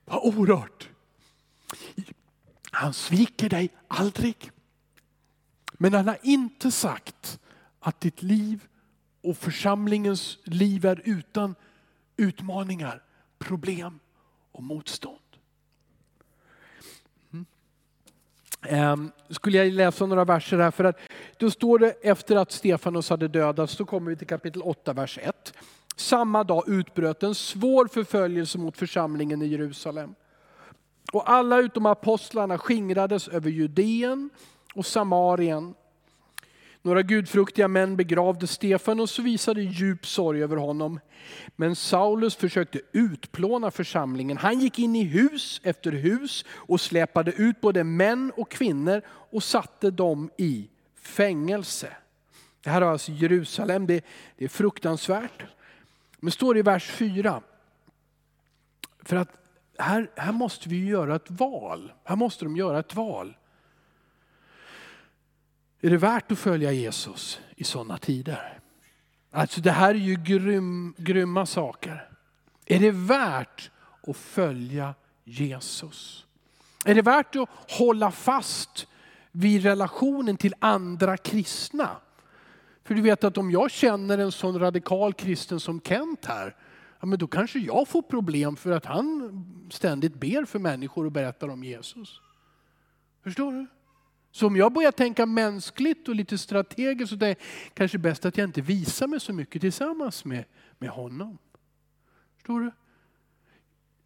Vad 0.04 0.20
orört. 0.22 0.88
Han 2.70 2.92
sviker 2.92 3.48
dig 3.48 3.70
aldrig. 3.88 4.50
Men 5.72 5.94
han 5.94 6.08
har 6.08 6.18
inte 6.22 6.70
sagt 6.70 7.40
att 7.80 8.00
ditt 8.00 8.22
liv 8.22 8.64
och 9.22 9.36
församlingens 9.36 10.38
liv 10.44 10.86
är 10.86 11.02
utan 11.04 11.54
utmaningar, 12.16 13.02
problem 13.38 14.00
och 14.52 14.62
motstånd. 14.62 15.18
Mm. 17.32 17.46
Ehm, 18.62 19.10
skulle 19.30 19.58
jag 19.58 19.72
läsa 19.72 20.06
några 20.06 20.24
verser 20.24 20.58
här 20.58 20.70
för 20.70 20.84
att 20.84 20.98
då 21.36 21.50
står 21.50 21.78
det 21.78 21.90
efter 21.90 22.36
att 22.36 22.52
Stefanos 22.52 23.10
hade 23.10 23.28
dödats, 23.28 23.72
så 23.72 23.84
kommer 23.84 24.10
vi 24.10 24.16
till 24.16 24.26
kapitel 24.26 24.62
8, 24.62 24.92
vers 24.92 25.18
1. 25.22 25.54
Samma 25.96 26.44
dag 26.44 26.68
utbröt 26.68 27.22
en 27.22 27.34
svår 27.34 27.86
förföljelse 27.86 28.58
mot 28.58 28.76
församlingen 28.76 29.42
i 29.42 29.46
Jerusalem. 29.46 30.14
Och 31.12 31.30
alla 31.30 31.58
utom 31.58 31.86
apostlarna 31.86 32.58
skingrades 32.58 33.28
över 33.28 33.50
Judeen 33.50 34.30
och 34.74 34.86
Samarien 34.86 35.74
några 36.82 37.02
gudfruktiga 37.02 37.68
män 37.68 37.96
begravde 37.96 38.46
Stefan 38.46 39.00
och 39.00 39.08
visade 39.18 39.62
djup 39.62 40.06
sorg 40.06 40.42
över 40.42 40.56
honom. 40.56 41.00
Men 41.56 41.76
Saulus 41.76 42.36
försökte 42.36 42.80
utplåna 42.92 43.70
församlingen. 43.70 44.36
Han 44.36 44.60
gick 44.60 44.78
in 44.78 44.96
i 44.96 45.04
hus 45.04 45.60
efter 45.64 45.92
hus 45.92 46.44
och 46.50 46.80
släpade 46.80 47.32
ut 47.32 47.60
både 47.60 47.84
män 47.84 48.32
och 48.36 48.50
kvinnor 48.50 49.02
och 49.08 49.42
satte 49.42 49.90
dem 49.90 50.30
i 50.38 50.68
fängelse. 51.02 51.96
Det 52.62 52.70
här 52.70 52.82
är 52.82 52.86
alltså 52.86 53.12
Jerusalem, 53.12 53.86
det, 53.86 54.04
det 54.36 54.44
är 54.44 54.48
fruktansvärt. 54.48 55.44
Men 56.20 56.32
står 56.32 56.54
det 56.54 56.60
i 56.60 56.62
vers 56.62 56.90
4. 56.90 57.42
För 59.02 59.16
att 59.16 59.28
här, 59.78 60.10
här 60.16 60.32
måste 60.32 60.68
vi 60.68 60.86
göra 60.86 61.16
ett 61.16 61.30
val. 61.30 61.92
Här 62.04 62.16
måste 62.16 62.44
de 62.44 62.56
göra 62.56 62.78
ett 62.78 62.94
val. 62.94 63.36
Är 65.84 65.90
det 65.90 65.96
värt 65.96 66.32
att 66.32 66.38
följa 66.38 66.72
Jesus 66.72 67.40
i 67.56 67.64
sådana 67.64 67.98
tider? 67.98 68.58
Alltså 69.30 69.60
det 69.60 69.70
här 69.70 69.90
är 69.90 69.98
ju 69.98 70.14
grym, 70.14 70.94
grymma 70.98 71.46
saker. 71.46 72.08
Är 72.66 72.78
det 72.78 72.90
värt 72.90 73.70
att 74.06 74.16
följa 74.16 74.94
Jesus? 75.24 76.26
Är 76.84 76.94
det 76.94 77.02
värt 77.02 77.36
att 77.36 77.48
hålla 77.78 78.10
fast 78.10 78.86
vid 79.32 79.62
relationen 79.62 80.36
till 80.36 80.54
andra 80.58 81.16
kristna? 81.16 81.90
För 82.84 82.94
du 82.94 83.02
vet 83.02 83.24
att 83.24 83.38
om 83.38 83.50
jag 83.50 83.70
känner 83.70 84.18
en 84.18 84.32
sån 84.32 84.58
radikal 84.58 85.12
kristen 85.12 85.60
som 85.60 85.80
Kent 85.80 86.24
här, 86.26 86.56
ja 87.00 87.06
men 87.06 87.18
då 87.18 87.26
kanske 87.26 87.58
jag 87.58 87.88
får 87.88 88.02
problem 88.02 88.56
för 88.56 88.70
att 88.70 88.84
han 88.84 89.68
ständigt 89.70 90.14
ber 90.14 90.44
för 90.44 90.58
människor 90.58 91.06
och 91.06 91.12
berättar 91.12 91.48
om 91.48 91.64
Jesus. 91.64 92.20
Förstår 93.22 93.52
du? 93.52 93.66
Så 94.32 94.46
om 94.46 94.56
jag 94.56 94.72
börjar 94.72 94.92
tänka 94.92 95.26
mänskligt 95.26 96.08
och 96.08 96.14
lite 96.14 96.38
strategiskt 96.38 97.10
så 97.10 97.16
det 97.16 97.28
är 97.28 97.36
kanske 97.74 97.98
bäst 97.98 98.24
att 98.24 98.36
jag 98.36 98.48
inte 98.48 98.60
visar 98.60 99.06
mig 99.06 99.20
så 99.20 99.32
mycket 99.32 99.60
tillsammans 99.60 100.24
med, 100.24 100.44
med 100.78 100.90
honom. 100.90 101.38
Förstår 102.36 102.60
du? 102.60 102.70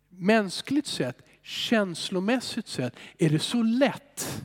Mänskligt 0.08 0.86
sett, 0.86 1.22
känslomässigt 1.42 2.68
sett 2.68 2.96
är 3.18 3.30
det 3.30 3.38
så 3.38 3.62
lätt 3.62 4.44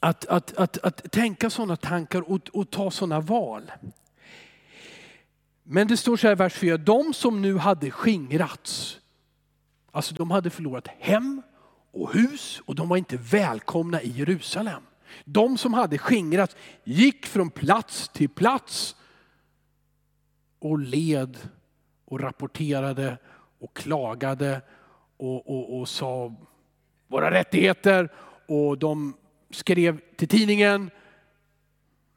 att, 0.00 0.24
att, 0.24 0.56
att, 0.56 0.78
att 0.78 1.12
tänka 1.12 1.50
sådana 1.50 1.76
tankar 1.76 2.30
och, 2.30 2.48
och 2.52 2.70
ta 2.70 2.90
sådana 2.90 3.20
val. 3.20 3.72
Men 5.62 5.88
det 5.88 5.96
står 5.96 6.16
så 6.16 6.26
här 6.26 6.32
i 6.32 6.36
vers 6.36 6.54
4, 6.54 6.76
de 6.76 7.14
som 7.14 7.42
nu 7.42 7.58
hade 7.58 7.90
skingrats, 7.90 9.00
alltså 9.90 10.14
de 10.14 10.30
hade 10.30 10.50
förlorat 10.50 10.88
hem 10.88 11.42
och 11.92 12.12
hus 12.12 12.62
och 12.64 12.74
de 12.74 12.88
var 12.88 12.96
inte 12.96 13.16
välkomna 13.16 14.02
i 14.02 14.08
Jerusalem. 14.08 14.82
De 15.24 15.58
som 15.58 15.74
hade 15.74 15.98
skingrats 15.98 16.56
gick 16.84 17.26
från 17.26 17.50
plats 17.50 18.08
till 18.08 18.28
plats 18.28 18.96
och 20.58 20.78
led 20.78 21.38
och 22.04 22.20
rapporterade 22.20 23.18
och 23.58 23.76
klagade 23.76 24.62
och, 25.16 25.50
och, 25.50 25.80
och 25.80 25.88
sa 25.88 26.34
våra 27.06 27.30
rättigheter 27.30 28.08
och 28.48 28.78
de 28.78 29.16
skrev 29.50 30.00
till 30.16 30.28
tidningen. 30.28 30.90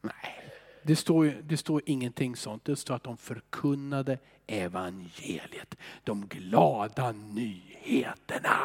Nej, 0.02 0.52
det 0.82 0.96
står, 0.96 1.42
det 1.42 1.56
står 1.56 1.82
ingenting 1.86 2.36
sånt. 2.36 2.64
Det 2.64 2.76
står 2.76 2.94
att 2.94 3.04
de 3.04 3.16
förkunnade 3.16 4.18
evangeliet. 4.46 5.74
De 6.04 6.26
glada 6.28 7.12
nyheterna. 7.12 8.58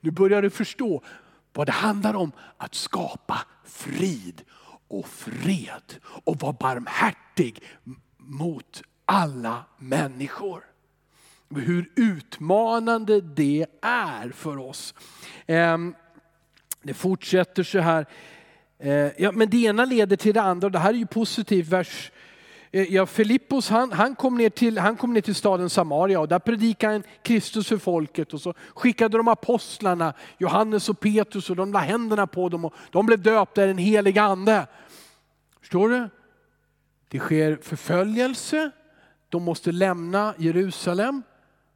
Nu 0.00 0.10
börjar 0.10 0.42
du 0.42 0.50
förstå 0.50 1.02
vad 1.52 1.66
det 1.66 1.72
handlar 1.72 2.14
om 2.14 2.32
att 2.56 2.74
skapa 2.74 3.38
frid 3.64 4.42
och 4.88 5.08
fred 5.08 5.94
och 6.24 6.40
vara 6.40 6.52
barmhärtig 6.52 7.62
mot 8.16 8.82
alla 9.04 9.64
människor. 9.78 10.64
Hur 11.54 11.90
utmanande 11.96 13.20
det 13.20 13.66
är 13.82 14.30
för 14.30 14.58
oss. 14.58 14.94
Ehm, 15.46 15.94
det 16.82 16.94
fortsätter 16.94 17.62
så 17.62 17.78
här. 17.78 18.06
Eh, 18.78 19.22
ja, 19.22 19.32
men 19.32 19.50
det 19.50 19.56
ena 19.56 19.84
leder 19.84 20.16
till 20.16 20.34
det 20.34 20.42
andra 20.42 20.66
och 20.66 20.72
det 20.72 20.78
här 20.78 20.90
är 20.90 20.98
ju 20.98 21.06
positivt. 21.06 21.68
Vers, 21.68 22.12
Eh, 22.74 22.94
ja, 22.94 23.06
Filippos 23.06 23.70
han, 23.70 23.92
han, 23.92 24.14
kom 24.14 24.36
ner 24.36 24.50
till, 24.50 24.78
han 24.78 24.96
kom 24.96 25.12
ner 25.12 25.20
till 25.20 25.34
staden 25.34 25.70
Samaria 25.70 26.20
och 26.20 26.28
där 26.28 26.38
predikade 26.38 26.92
han 26.92 27.02
Kristus 27.22 27.68
för 27.68 27.78
folket 27.78 28.34
och 28.34 28.40
så 28.40 28.54
skickade 28.74 29.16
de 29.16 29.28
apostlarna, 29.28 30.14
Johannes 30.38 30.88
och 30.88 31.00
Petrus 31.00 31.50
och 31.50 31.56
de 31.56 31.72
la 31.72 31.78
händerna 31.78 32.26
på 32.26 32.48
dem 32.48 32.64
och 32.64 32.74
de 32.90 33.06
blev 33.06 33.22
döpta 33.22 33.64
i 33.64 33.66
den 33.66 33.78
heliga 33.78 34.22
ande. 34.22 34.66
Förstår 35.60 35.88
du? 35.88 36.08
Det 37.08 37.18
sker 37.18 37.58
förföljelse, 37.62 38.70
de 39.28 39.42
måste 39.42 39.72
lämna 39.72 40.34
Jerusalem, 40.38 41.22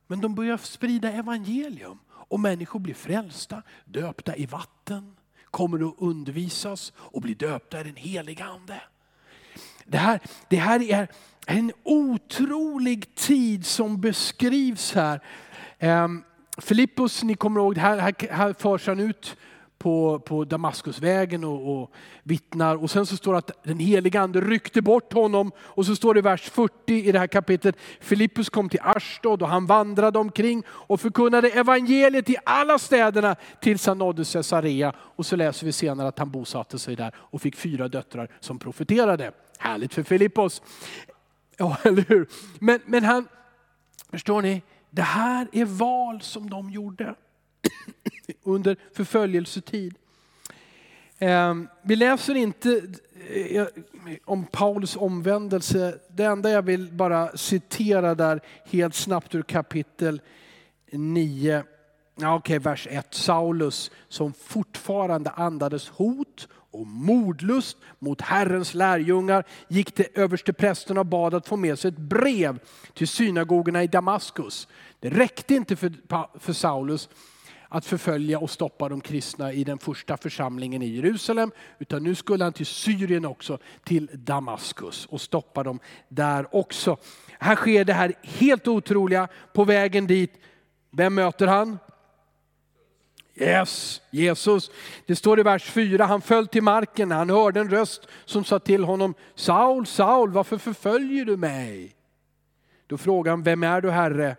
men 0.06 0.20
de 0.20 0.34
börjar 0.34 0.56
sprida 0.56 1.12
evangelium. 1.12 1.98
Och 2.08 2.40
människor 2.40 2.80
blir 2.80 2.94
frälsta, 2.94 3.62
döpta 3.84 4.36
i 4.36 4.46
vatten, 4.46 5.16
kommer 5.50 5.88
att 5.88 5.94
undervisas 5.98 6.92
och 6.96 7.22
blir 7.22 7.34
döpta 7.34 7.80
i 7.80 7.84
den 7.84 7.96
heliga 7.96 8.44
ande. 8.44 8.80
Det 9.90 9.98
här, 9.98 10.20
det 10.48 10.56
här 10.56 10.90
är 10.90 11.08
en 11.46 11.72
otrolig 11.84 13.14
tid 13.14 13.66
som 13.66 14.00
beskrivs 14.00 14.94
här. 14.94 15.20
Ehm, 15.78 16.24
Filippos, 16.58 17.22
ni 17.22 17.34
kommer 17.34 17.60
ihåg, 17.60 17.78
här, 17.78 17.98
här, 17.98 18.14
här 18.30 18.52
förs 18.52 18.86
han 18.86 19.00
ut 19.00 19.36
på, 19.78 20.18
på 20.18 20.44
Damaskusvägen 20.44 21.44
och, 21.44 21.80
och 21.80 21.92
vittnar. 22.22 22.76
Och 22.76 22.90
sen 22.90 23.06
så 23.06 23.16
står 23.16 23.32
det 23.32 23.38
att 23.38 23.64
den 23.64 23.78
heliga 23.78 24.20
ande 24.20 24.40
ryckte 24.40 24.82
bort 24.82 25.12
honom. 25.12 25.52
Och 25.58 25.86
så 25.86 25.96
står 25.96 26.14
det 26.14 26.18
i 26.18 26.22
vers 26.22 26.50
40 26.50 26.94
i 26.94 27.12
det 27.12 27.18
här 27.18 27.26
kapitlet. 27.26 27.76
Filippus 28.00 28.48
kom 28.48 28.68
till 28.68 28.80
Ashdod 28.82 29.42
och 29.42 29.48
han 29.48 29.66
vandrade 29.66 30.18
omkring 30.18 30.62
och 30.68 31.00
förkunnade 31.00 31.48
evangeliet 31.50 32.30
i 32.30 32.36
alla 32.44 32.78
städerna 32.78 33.36
tills 33.60 33.86
han 33.86 33.98
nådde 33.98 34.24
Caesarea. 34.24 34.92
Och 34.98 35.26
så 35.26 35.36
läser 35.36 35.66
vi 35.66 35.72
senare 35.72 36.08
att 36.08 36.18
han 36.18 36.30
bosatte 36.30 36.78
sig 36.78 36.96
där 36.96 37.14
och 37.16 37.42
fick 37.42 37.56
fyra 37.56 37.88
döttrar 37.88 38.28
som 38.40 38.58
profeterade. 38.58 39.32
Härligt 39.58 39.94
för 39.94 40.02
Filippos. 40.02 40.62
Ja, 41.56 41.76
eller 41.84 42.04
hur? 42.08 42.28
Men, 42.58 42.80
men 42.86 43.04
han, 43.04 43.28
förstår 44.10 44.42
ni, 44.42 44.62
det 44.90 45.02
här 45.02 45.48
är 45.52 45.64
val 45.64 46.20
som 46.20 46.50
de 46.50 46.70
gjorde 46.70 47.14
under 48.42 48.76
förföljelsetid. 48.94 49.94
Ehm, 51.18 51.68
vi 51.82 51.96
läser 51.96 52.34
inte 52.34 52.82
eh, 53.28 53.66
om 54.24 54.44
Paulus 54.44 54.96
omvändelse. 54.96 55.98
Det 56.08 56.24
enda 56.24 56.50
jag 56.50 56.62
vill 56.62 56.92
bara 56.92 57.36
citera 57.36 58.14
där 58.14 58.40
helt 58.64 58.94
snabbt 58.94 59.34
ur 59.34 59.42
kapitel 59.42 60.20
9, 60.92 61.64
ja, 62.16 62.36
okay, 62.36 62.58
vers 62.58 62.88
1. 62.90 63.14
Saulus 63.14 63.90
som 64.08 64.32
fortfarande 64.32 65.30
andades 65.30 65.88
hot 65.88 66.48
och 66.78 66.86
mordlust 66.86 67.76
mot 67.98 68.20
Herrens 68.20 68.74
lärjungar 68.74 69.44
gick 69.68 69.92
till 69.92 70.06
översteprästen 70.14 70.98
och 70.98 71.06
bad 71.06 71.34
att 71.34 71.48
få 71.48 71.56
med 71.56 71.78
sig 71.78 71.88
ett 71.88 71.98
brev 71.98 72.58
till 72.94 73.08
synagogorna 73.08 73.82
i 73.82 73.86
Damaskus. 73.86 74.68
Det 75.00 75.10
räckte 75.10 75.54
inte 75.54 75.76
för, 75.76 75.92
för 76.38 76.52
Saulus 76.52 77.08
att 77.68 77.86
förfölja 77.86 78.38
och 78.38 78.50
stoppa 78.50 78.88
de 78.88 79.00
kristna 79.00 79.52
i 79.52 79.64
den 79.64 79.78
första 79.78 80.16
församlingen 80.16 80.82
i 80.82 80.86
Jerusalem. 80.86 81.50
Utan 81.78 82.02
nu 82.02 82.14
skulle 82.14 82.44
han 82.44 82.52
till 82.52 82.66
Syrien 82.66 83.24
också, 83.24 83.58
till 83.84 84.10
Damaskus 84.12 85.06
och 85.06 85.20
stoppa 85.20 85.62
dem 85.62 85.80
där 86.08 86.56
också. 86.56 86.96
Här 87.38 87.56
sker 87.56 87.84
det 87.84 87.92
här 87.92 88.14
helt 88.22 88.68
otroliga. 88.68 89.28
På 89.52 89.64
vägen 89.64 90.06
dit, 90.06 90.32
vem 90.90 91.14
möter 91.14 91.46
han? 91.46 91.78
Yes, 93.40 94.00
Jesus. 94.10 94.70
Det 95.06 95.16
står 95.16 95.40
i 95.40 95.42
vers 95.42 95.70
4, 95.70 96.04
han 96.04 96.20
föll 96.20 96.46
till 96.46 96.62
marken, 96.62 97.10
han 97.10 97.30
hörde 97.30 97.60
en 97.60 97.70
röst 97.70 98.06
som 98.24 98.44
sa 98.44 98.58
till 98.58 98.84
honom, 98.84 99.14
Saul, 99.34 99.86
Saul, 99.86 100.30
varför 100.30 100.58
förföljer 100.58 101.24
du 101.24 101.36
mig? 101.36 101.94
Då 102.86 102.98
frågade 102.98 103.32
han, 103.32 103.42
vem 103.42 103.62
är 103.62 103.80
du 103.80 103.90
Herre? 103.90 104.36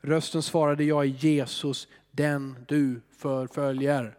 Rösten 0.00 0.42
svarade, 0.42 0.84
jag 0.84 1.04
är 1.04 1.08
Jesus, 1.08 1.88
den 2.10 2.64
du 2.68 3.00
förföljer. 3.16 4.16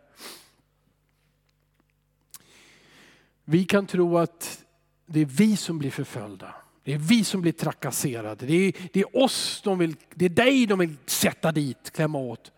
Vi 3.45 3.65
kan 3.65 3.85
tro 3.85 4.17
att 4.17 4.63
det 5.05 5.19
är 5.19 5.25
vi 5.25 5.57
som 5.57 5.79
blir 5.79 5.91
förföljda. 5.91 6.55
Det 6.83 6.93
är 6.93 6.97
vi 6.97 7.23
som 7.23 7.41
blir 7.41 7.51
trakasserade. 7.51 8.45
Det 8.45 8.53
är, 8.53 8.73
det 8.93 8.99
är 8.99 9.17
oss 9.17 9.61
de 9.63 9.77
vill, 9.77 9.95
det 10.13 10.25
är 10.25 10.29
dig 10.29 10.65
de 10.65 10.79
vill 10.79 10.95
sätta 11.05 11.51
dit, 11.51 11.91
klämma 11.91 12.17
åt. 12.17 12.51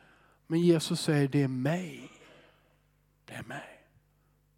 Men 0.52 0.62
Jesus 0.62 1.02
säger 1.02 1.28
det 1.28 1.42
är 1.42 1.48
mig. 1.48 2.12
Det 3.26 3.34
är 3.34 3.44
mig. 3.44 3.82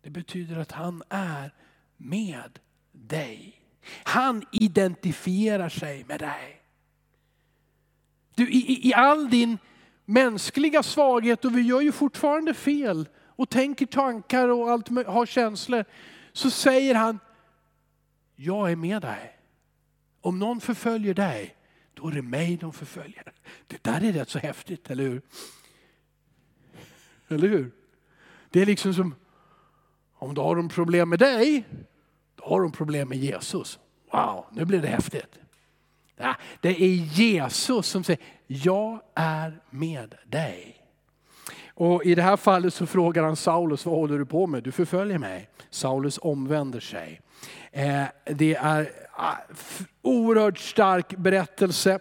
Det 0.01 0.09
betyder 0.09 0.57
att 0.57 0.71
han 0.71 1.03
är 1.09 1.53
med 1.97 2.59
dig. 2.91 3.61
Han 4.03 4.43
identifierar 4.51 5.69
sig 5.69 6.03
med 6.03 6.19
dig. 6.19 6.61
Du, 8.35 8.49
i, 8.49 8.87
I 8.87 8.93
all 8.93 9.29
din 9.29 9.57
mänskliga 10.05 10.83
svaghet 10.83 11.45
och 11.45 11.57
vi 11.57 11.61
gör 11.61 11.81
ju 11.81 11.91
fortfarande 11.91 12.53
fel 12.53 13.09
och 13.17 13.49
tänker 13.49 13.85
tankar 13.85 14.47
och 14.47 14.71
allt, 14.71 14.89
har 15.07 15.25
känslor. 15.25 15.85
Så 16.33 16.51
säger 16.51 16.95
han, 16.95 17.19
jag 18.35 18.71
är 18.71 18.75
med 18.75 19.01
dig. 19.01 19.37
Om 20.21 20.39
någon 20.39 20.61
förföljer 20.61 21.13
dig, 21.13 21.55
då 21.93 22.07
är 22.07 22.11
det 22.11 22.21
mig 22.21 22.57
de 22.57 22.73
förföljer. 22.73 23.33
Det 23.67 23.83
där 23.83 24.03
är 24.03 24.13
rätt 24.13 24.29
så 24.29 24.39
häftigt, 24.39 24.91
eller 24.91 25.03
hur? 25.03 25.21
Eller 27.31 27.47
hur? 27.47 27.71
Det 28.49 28.61
är 28.61 28.65
liksom 28.65 28.93
som, 28.93 29.15
om 30.13 30.33
du 30.33 30.41
har 30.41 30.55
de 30.55 30.69
problem 30.69 31.09
med 31.09 31.19
dig, 31.19 31.63
då 32.35 32.43
har 32.45 32.61
de 32.61 32.71
problem 32.71 33.09
med 33.09 33.17
Jesus. 33.17 33.79
Wow, 34.11 34.45
nu 34.51 34.65
blir 34.65 34.81
det 34.81 34.87
häftigt. 34.87 35.39
Det 36.61 36.69
är 36.69 36.95
Jesus 36.95 37.87
som 37.87 38.03
säger, 38.03 38.21
jag 38.47 39.01
är 39.15 39.61
med 39.69 40.15
dig. 40.25 40.77
Och 41.73 42.05
I 42.05 42.15
det 42.15 42.21
här 42.21 42.37
fallet 42.37 42.73
så 42.73 42.85
frågar 42.85 43.23
han 43.23 43.35
Saulus, 43.35 43.85
vad 43.85 43.95
håller 43.95 44.17
du 44.17 44.25
på 44.25 44.47
med? 44.47 44.63
Du 44.63 44.71
förföljer 44.71 45.17
mig. 45.17 45.49
Saulus 45.69 46.19
omvänder 46.21 46.79
sig. 46.79 47.21
Eh, 47.71 48.03
det 48.25 48.55
är 48.55 48.91
ah, 49.13 49.35
oerhört 50.01 50.57
stark 50.57 51.15
berättelse. 51.17 51.99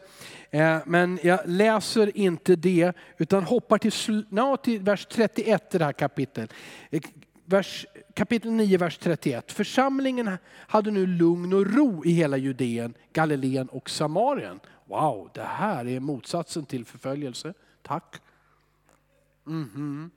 Eh, 0.51 0.79
men 0.87 1.19
jag 1.23 1.41
läser 1.45 2.17
inte 2.17 2.57
det 2.57 2.93
utan 3.19 3.43
hoppar 3.43 3.79
till, 3.79 4.27
no, 4.29 4.57
till 4.57 4.81
vers 4.81 5.07
31 5.07 5.75
i 5.75 5.79
det 5.79 5.85
här 5.85 5.93
kapitlet. 5.93 6.53
Eh, 6.91 7.01
vers, 7.45 7.87
kapitel 8.15 8.51
9, 8.51 8.79
vers 8.79 8.99
31. 8.99 9.53
Församlingen 9.53 10.39
hade 10.53 10.91
nu 10.91 11.07
lugn 11.07 11.53
och 11.53 11.75
ro 11.75 12.05
i 12.05 12.11
hela 12.11 12.37
Judeen, 12.37 12.95
Galileen 13.13 13.69
och 13.69 13.91
Samarien. 13.91 14.61
Wow, 14.85 15.31
det 15.35 15.43
här 15.43 15.89
är 15.89 16.01
motsatsen 16.01 16.65
till 16.65 16.85
förföljelse. 16.85 17.55
Tack. 17.83 18.17
Mhm. 19.45 20.11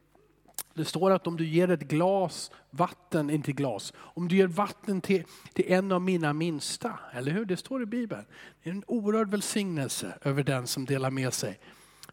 Det 0.74 0.86
står 0.86 1.12
att 1.12 1.28
om 1.28 1.38
du 1.38 1.48
ger 1.48 1.72
ett 1.72 1.82
glas 1.82 2.52
vatten, 2.70 3.30
inte 3.30 3.52
glas, 3.52 3.94
om 3.98 4.28
du 4.28 4.36
ger 4.36 4.48
vatten 4.48 5.02
till, 5.02 5.24
till 5.54 5.66
en 5.68 5.92
av 5.92 6.02
mina 6.02 6.34
minsta, 6.34 7.00
eller 7.14 7.32
hur? 7.32 7.46
Det 7.46 7.58
står 7.58 7.84
i 7.84 7.86
Bibeln. 7.86 8.26
Det 8.64 8.70
är 8.70 8.74
en 8.74 8.84
oerhörd 8.88 9.30
välsignelse 9.30 10.14
över 10.22 10.44
den 10.44 10.68
som 10.68 10.86
delar 10.86 11.12
med 11.12 11.34
sig 11.34 11.60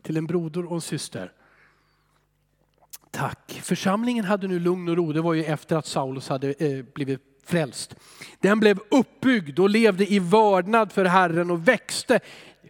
till 0.03 0.17
en 0.17 0.27
broder 0.27 0.67
och 0.67 0.75
en 0.75 0.81
syster. 0.81 1.33
Tack. 3.11 3.61
Församlingen 3.63 4.25
hade 4.25 4.49
nu 4.49 4.59
lugn 4.59 4.89
och 4.89 4.97
ro. 4.97 5.13
Det 5.13 5.21
var 5.21 5.35
ju 5.35 5.45
efter 5.45 5.77
att 5.77 5.87
Saulus 5.87 6.29
hade 6.29 6.53
eh, 6.53 6.85
blivit 6.95 7.21
frälst. 7.45 7.97
Den 8.41 8.61
blev 8.61 8.79
uppbyggd 8.91 9.59
och 9.59 9.71
levde 9.71 10.13
i 10.13 10.19
vördnad 10.19 10.93
för 10.93 11.05
Herren 11.05 11.51
och 11.51 11.69
växte. 11.69 12.21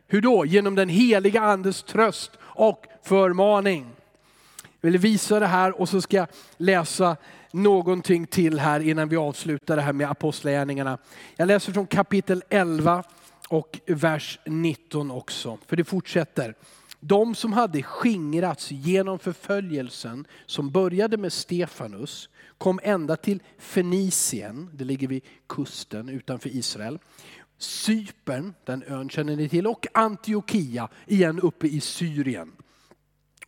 Hur 0.07 0.21
då? 0.21 0.45
Genom 0.45 0.75
den 0.75 0.89
heliga 0.89 1.41
andes 1.41 1.83
tröst 1.83 2.31
och 2.43 2.85
förmaning. 3.03 3.87
Jag 4.81 4.91
vill 4.91 5.01
visa 5.01 5.41
det 5.41 5.47
här 5.47 5.81
och 5.81 5.89
så 5.89 6.01
ska 6.01 6.17
jag 6.17 6.29
läsa 6.57 7.17
någonting 7.53 8.27
till 8.27 8.59
här 8.59 8.81
innan 8.81 9.09
vi 9.09 9.17
avslutar 9.17 9.77
det 9.77 9.83
här 9.83 9.93
med 9.93 10.11
apostlagärningarna. 10.11 10.99
Jag 11.37 11.49
läser 11.49 11.73
från 11.73 11.87
kapitel 11.87 12.43
11 12.49 13.05
och 13.49 13.81
vers 13.87 14.39
19 14.47 15.11
också, 15.11 15.59
för 15.67 15.77
det 15.77 15.85
fortsätter. 15.85 16.55
De 17.01 17.35
som 17.35 17.53
hade 17.53 17.83
skingrats 17.83 18.71
genom 18.71 19.19
förföljelsen 19.19 20.27
som 20.47 20.71
började 20.71 21.17
med 21.17 21.33
Stefanus 21.33 22.29
kom 22.59 22.81
ända 22.83 23.17
till 23.17 23.43
Fenicien, 23.59 24.71
det 24.73 24.85
ligger 24.85 25.09
vid 25.09 25.25
kusten 25.47 26.09
utanför 26.09 26.49
Israel. 26.49 26.99
Cypern, 27.59 28.55
den 28.65 28.83
ön 28.83 29.09
känner 29.09 29.37
ni 29.37 29.49
till, 29.49 29.67
och 29.67 29.87
Antiochia, 29.95 30.89
igen 31.07 31.41
uppe 31.41 31.67
i 31.67 31.81
Syrien. 31.81 32.53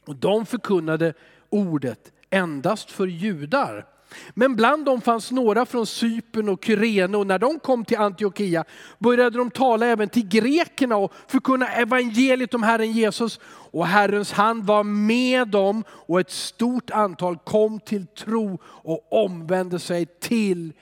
Och 0.04 0.16
de 0.16 0.46
förkunnade 0.46 1.14
ordet 1.50 2.12
endast 2.30 2.90
för 2.90 3.06
judar. 3.06 3.86
Men 4.34 4.56
bland 4.56 4.84
dem 4.84 5.00
fanns 5.00 5.30
några 5.30 5.66
från 5.66 5.86
Cypern 5.86 6.48
och 6.48 6.64
Kyrene 6.64 7.16
och 7.16 7.26
när 7.26 7.38
de 7.38 7.60
kom 7.60 7.84
till 7.84 7.98
Antiochia 7.98 8.64
började 8.98 9.38
de 9.38 9.50
tala 9.50 9.86
även 9.86 10.08
till 10.08 10.28
grekerna 10.28 10.96
och 10.96 11.12
förkunna 11.26 11.68
evangeliet 11.68 12.54
om 12.54 12.62
Herren 12.62 12.92
Jesus. 12.92 13.40
Och 13.44 13.86
Herrens 13.86 14.32
hand 14.32 14.64
var 14.64 14.84
med 14.84 15.48
dem 15.48 15.84
och 15.88 16.20
ett 16.20 16.30
stort 16.30 16.90
antal 16.90 17.38
kom 17.38 17.80
till 17.80 18.06
tro 18.06 18.58
och 18.64 19.24
omvände 19.24 19.78
sig 19.78 20.06
till 20.06 20.72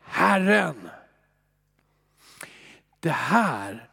Herren. 0.00 0.88
Det 3.00 3.10
här 3.10 3.88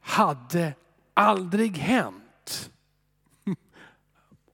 hade 0.00 0.74
aldrig 1.14 1.78
hänt 1.78 2.71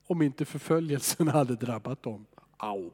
om 0.08 0.22
inte 0.22 0.44
förföljelsen 0.44 1.28
hade 1.38 1.56
drabbat 1.56 2.02
dem. 2.02 2.26
Au. 2.56 2.90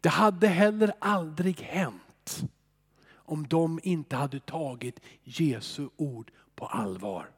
Det 0.00 0.08
hade 0.08 0.48
heller 0.48 0.92
aldrig 0.98 1.60
hänt 1.60 2.42
om 3.10 3.46
de 3.48 3.80
inte 3.82 4.16
hade 4.16 4.40
tagit 4.40 5.00
Jesu 5.22 5.88
ord 5.96 6.30
på 6.54 6.66
allvar. 6.66 7.30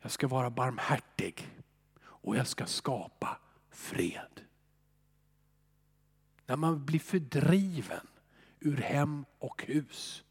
Jag 0.00 0.10
ska 0.10 0.28
vara 0.28 0.50
barmhärtig 0.50 1.48
och 2.04 2.36
jag 2.36 2.46
ska 2.46 2.66
skapa 2.66 3.38
fred. 3.70 4.40
När 6.46 6.56
man 6.56 6.84
blir 6.84 7.00
fördriven 7.00 8.06
ur 8.60 8.76
hem 8.76 9.24
och 9.38 9.64
hus, 9.66 10.24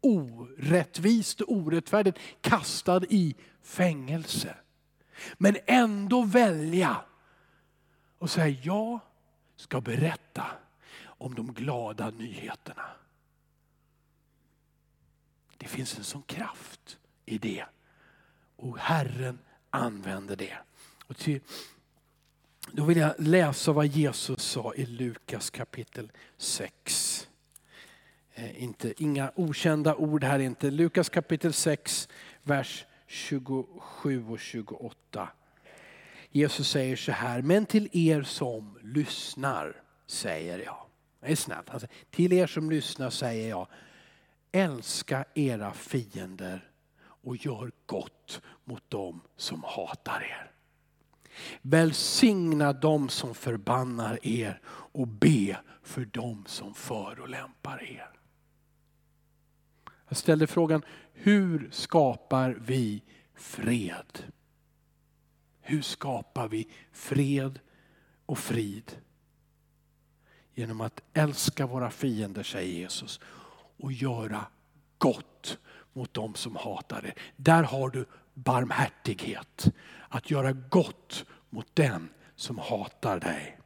orättvist 0.00 1.40
och 1.40 1.52
orättfärdigt 1.52 2.18
kastad 2.40 3.04
i 3.08 3.34
fängelse. 3.62 4.56
Men 5.38 5.56
ändå 5.66 6.22
välja 6.22 7.04
och 8.18 8.30
säga 8.30 8.58
jag 8.62 9.00
ska 9.56 9.80
berätta 9.80 10.46
om 11.04 11.34
de 11.34 11.52
glada 11.52 12.10
nyheterna. 12.10 12.86
Det 15.56 15.66
finns 15.66 15.98
en 15.98 16.04
sån 16.04 16.22
kraft 16.22 16.98
i 17.24 17.38
det. 17.38 17.64
Och 18.56 18.78
Herren 18.78 19.38
använder 19.70 20.36
det. 20.36 20.58
Och 21.06 21.16
till, 21.16 21.40
då 22.72 22.84
vill 22.84 22.96
jag 22.96 23.14
läsa 23.18 23.72
vad 23.72 23.86
Jesus 23.86 24.42
sa 24.42 24.74
i 24.74 24.86
Lukas 24.86 25.50
kapitel 25.50 26.12
6. 26.36 27.28
Eh, 28.34 28.62
inte, 28.62 29.02
inga 29.02 29.32
okända 29.34 29.94
ord 29.94 30.24
här 30.24 30.38
inte. 30.38 30.70
Lukas 30.70 31.08
kapitel 31.08 31.52
6, 31.52 32.08
vers 32.42 32.84
27 33.06 34.26
och 34.28 34.40
28. 34.40 35.28
Jesus 36.30 36.70
säger 36.70 36.96
så 36.96 37.12
här, 37.12 37.42
men 37.42 37.66
till 37.66 37.88
er 37.92 38.22
som 38.22 38.78
lyssnar 38.82 39.82
säger 40.06 40.58
jag. 40.58 40.86
Det 41.20 41.32
är 41.32 41.36
snällt. 41.36 41.70
Alltså, 41.70 41.88
till 42.10 42.32
er 42.32 42.46
som 42.46 42.70
lyssnar 42.70 43.10
säger 43.10 43.48
jag, 43.48 43.68
älska 44.52 45.24
era 45.34 45.72
fiender 45.72 46.70
och 46.98 47.36
gör 47.36 47.72
gott 47.86 48.40
mot 48.64 48.90
dem 48.90 49.20
som 49.36 49.64
hatar 49.64 50.20
er. 50.22 50.50
Välsigna 51.62 52.72
dem 52.72 53.08
som 53.08 53.34
förbannar 53.34 54.18
er 54.22 54.60
och 54.68 55.08
be 55.08 55.56
för 55.82 56.04
dem 56.04 56.44
som 56.46 56.74
förolämpar 56.74 57.82
er. 57.82 58.15
Jag 60.08 60.16
ställde 60.16 60.46
frågan, 60.46 60.82
hur 61.12 61.68
skapar 61.72 62.58
vi 62.60 63.02
fred? 63.34 64.22
Hur 65.60 65.82
skapar 65.82 66.48
vi 66.48 66.68
fred 66.92 67.58
och 68.26 68.38
frid? 68.38 68.92
Genom 70.54 70.80
att 70.80 71.02
älska 71.12 71.66
våra 71.66 71.90
fiender, 71.90 72.42
säger 72.42 72.72
Jesus, 72.72 73.20
och 73.76 73.92
göra 73.92 74.44
gott 74.98 75.58
mot 75.92 76.14
dem 76.14 76.34
som 76.34 76.56
hatar 76.56 77.02
det. 77.02 77.12
Där 77.36 77.62
har 77.62 77.90
du 77.90 78.06
barmhärtighet. 78.34 79.72
Att 80.08 80.30
göra 80.30 80.52
gott 80.52 81.24
mot 81.50 81.66
den 81.74 82.08
som 82.36 82.58
hatar 82.58 83.20
dig. 83.20 83.58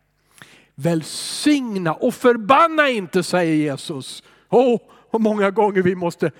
Välsigna 0.74 1.94
och 1.94 2.14
förbanna 2.14 2.88
inte, 2.88 3.22
säger 3.22 3.55
Jesus. 3.55 4.22
Oh, 4.48 4.81
och 5.11 5.20
många 5.20 5.51
gånger 5.51 5.83
vi 5.83 5.94
måste 5.94 6.33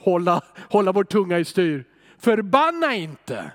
hålla, 0.00 0.42
hålla 0.70 0.92
vår 0.92 1.04
tunga 1.04 1.38
i 1.38 1.44
styr. 1.44 1.84
Förbanna 2.18 2.94
inte, 2.94 3.52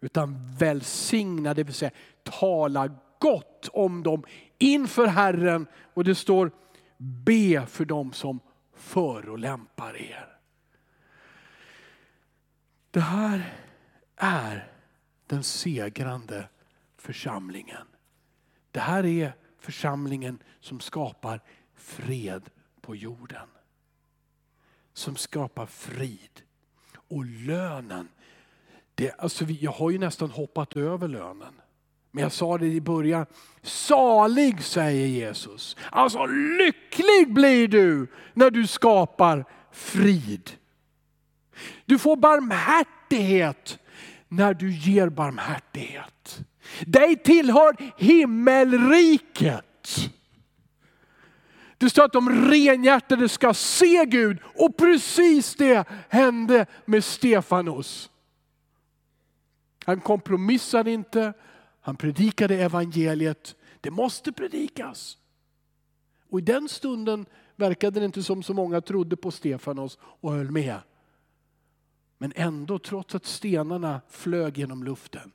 utan 0.00 0.56
välsigna, 0.58 1.54
det 1.54 1.64
vill 1.64 1.74
säga 1.74 1.90
tala 2.22 2.90
gott 3.18 3.68
om 3.72 4.02
dem 4.02 4.24
inför 4.58 5.06
Herren. 5.06 5.66
Och 5.94 6.04
det 6.04 6.14
står 6.14 6.50
be 6.98 7.66
för 7.66 7.84
dem 7.84 8.12
som 8.12 8.40
förolämpar 8.74 9.96
er. 9.96 10.36
Det 12.90 13.00
här 13.00 13.54
är 14.16 14.72
den 15.26 15.42
segrande 15.42 16.48
församlingen. 16.96 17.86
Det 18.70 18.80
här 18.80 19.06
är 19.06 19.32
församlingen 19.58 20.38
som 20.60 20.80
skapar 20.80 21.40
fred 21.74 22.50
på 22.86 22.96
jorden. 22.96 23.48
Som 24.92 25.16
skapar 25.16 25.66
frid. 25.66 26.42
Och 27.08 27.24
lönen, 27.24 28.08
det, 28.94 29.12
alltså 29.18 29.44
jag 29.44 29.70
har 29.70 29.90
ju 29.90 29.98
nästan 29.98 30.30
hoppat 30.30 30.76
över 30.76 31.08
lönen. 31.08 31.54
Men 32.10 32.22
jag 32.22 32.32
sa 32.32 32.58
det 32.58 32.66
i 32.66 32.80
början, 32.80 33.26
salig 33.62 34.62
säger 34.62 35.06
Jesus. 35.06 35.76
Alltså 35.90 36.26
lycklig 36.26 37.34
blir 37.34 37.68
du 37.68 38.06
när 38.34 38.50
du 38.50 38.66
skapar 38.66 39.44
frid. 39.72 40.50
Du 41.84 41.98
får 41.98 42.16
barmhärtighet 42.16 43.78
när 44.28 44.54
du 44.54 44.72
ger 44.72 45.08
barmhärtighet. 45.08 46.40
Dig 46.86 47.16
tillhör 47.16 47.76
himmelriket. 47.96 49.64
Det 51.78 51.90
står 51.90 52.04
att 52.04 52.12
de 52.12 52.50
renhjärtade 52.50 53.28
ska 53.28 53.54
se 53.54 54.04
Gud 54.04 54.38
och 54.54 54.76
precis 54.76 55.54
det 55.54 55.88
hände 56.08 56.66
med 56.84 57.04
Stefanos. 57.04 58.10
Han 59.84 60.00
kompromissade 60.00 60.90
inte, 60.90 61.32
han 61.80 61.96
predikade 61.96 62.56
evangeliet. 62.56 63.54
Det 63.80 63.90
måste 63.90 64.32
predikas. 64.32 65.18
Och 66.30 66.38
i 66.38 66.42
den 66.42 66.68
stunden 66.68 67.26
verkade 67.56 68.00
det 68.00 68.06
inte 68.06 68.22
som 68.22 68.42
så 68.42 68.54
många 68.54 68.80
trodde 68.80 69.16
på 69.16 69.30
Stefanos 69.30 69.98
och 70.02 70.32
höll 70.32 70.50
med. 70.50 70.78
Men 72.18 72.32
ändå, 72.36 72.78
trots 72.78 73.14
att 73.14 73.26
stenarna 73.26 74.00
flög 74.08 74.58
genom 74.58 74.84
luften, 74.84 75.32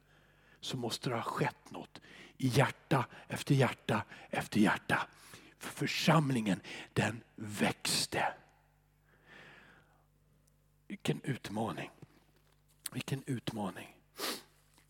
så 0.62 0.78
måste 0.78 1.10
det 1.10 1.16
ha 1.16 1.24
skett 1.24 1.72
något 1.72 2.02
i 2.38 2.48
hjärta 2.48 3.06
efter 3.28 3.56
hjärta 3.56 4.04
efter 4.30 4.60
hjärta. 4.60 5.08
För 5.62 5.70
församlingen, 5.70 6.62
den 6.94 7.24
växte. 7.36 8.34
Vilken 10.88 11.22
utmaning. 11.24 11.90
Vilken 12.92 13.24
utmaning. 13.26 13.96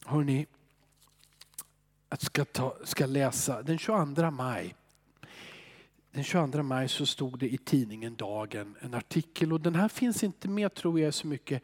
Hörrni, 0.05 0.47
jag 2.09 2.21
ska, 2.21 2.45
ta, 2.45 2.77
ska 2.83 3.05
läsa 3.05 3.61
den 3.61 3.77
22 3.77 4.31
maj. 4.31 4.75
Den 6.11 6.23
22 6.23 6.63
maj 6.63 6.89
så 6.89 7.05
stod 7.05 7.39
det 7.39 7.53
i 7.53 7.57
tidningen 7.57 8.15
Dagen 8.15 8.75
en 8.79 8.93
artikel 8.93 9.53
och 9.53 9.61
den 9.61 9.75
här 9.75 9.87
finns 9.87 10.23
inte 10.23 10.47
med 10.47 10.73
tror 10.73 10.99
jag 10.99 11.13
så 11.13 11.27
mycket 11.27 11.63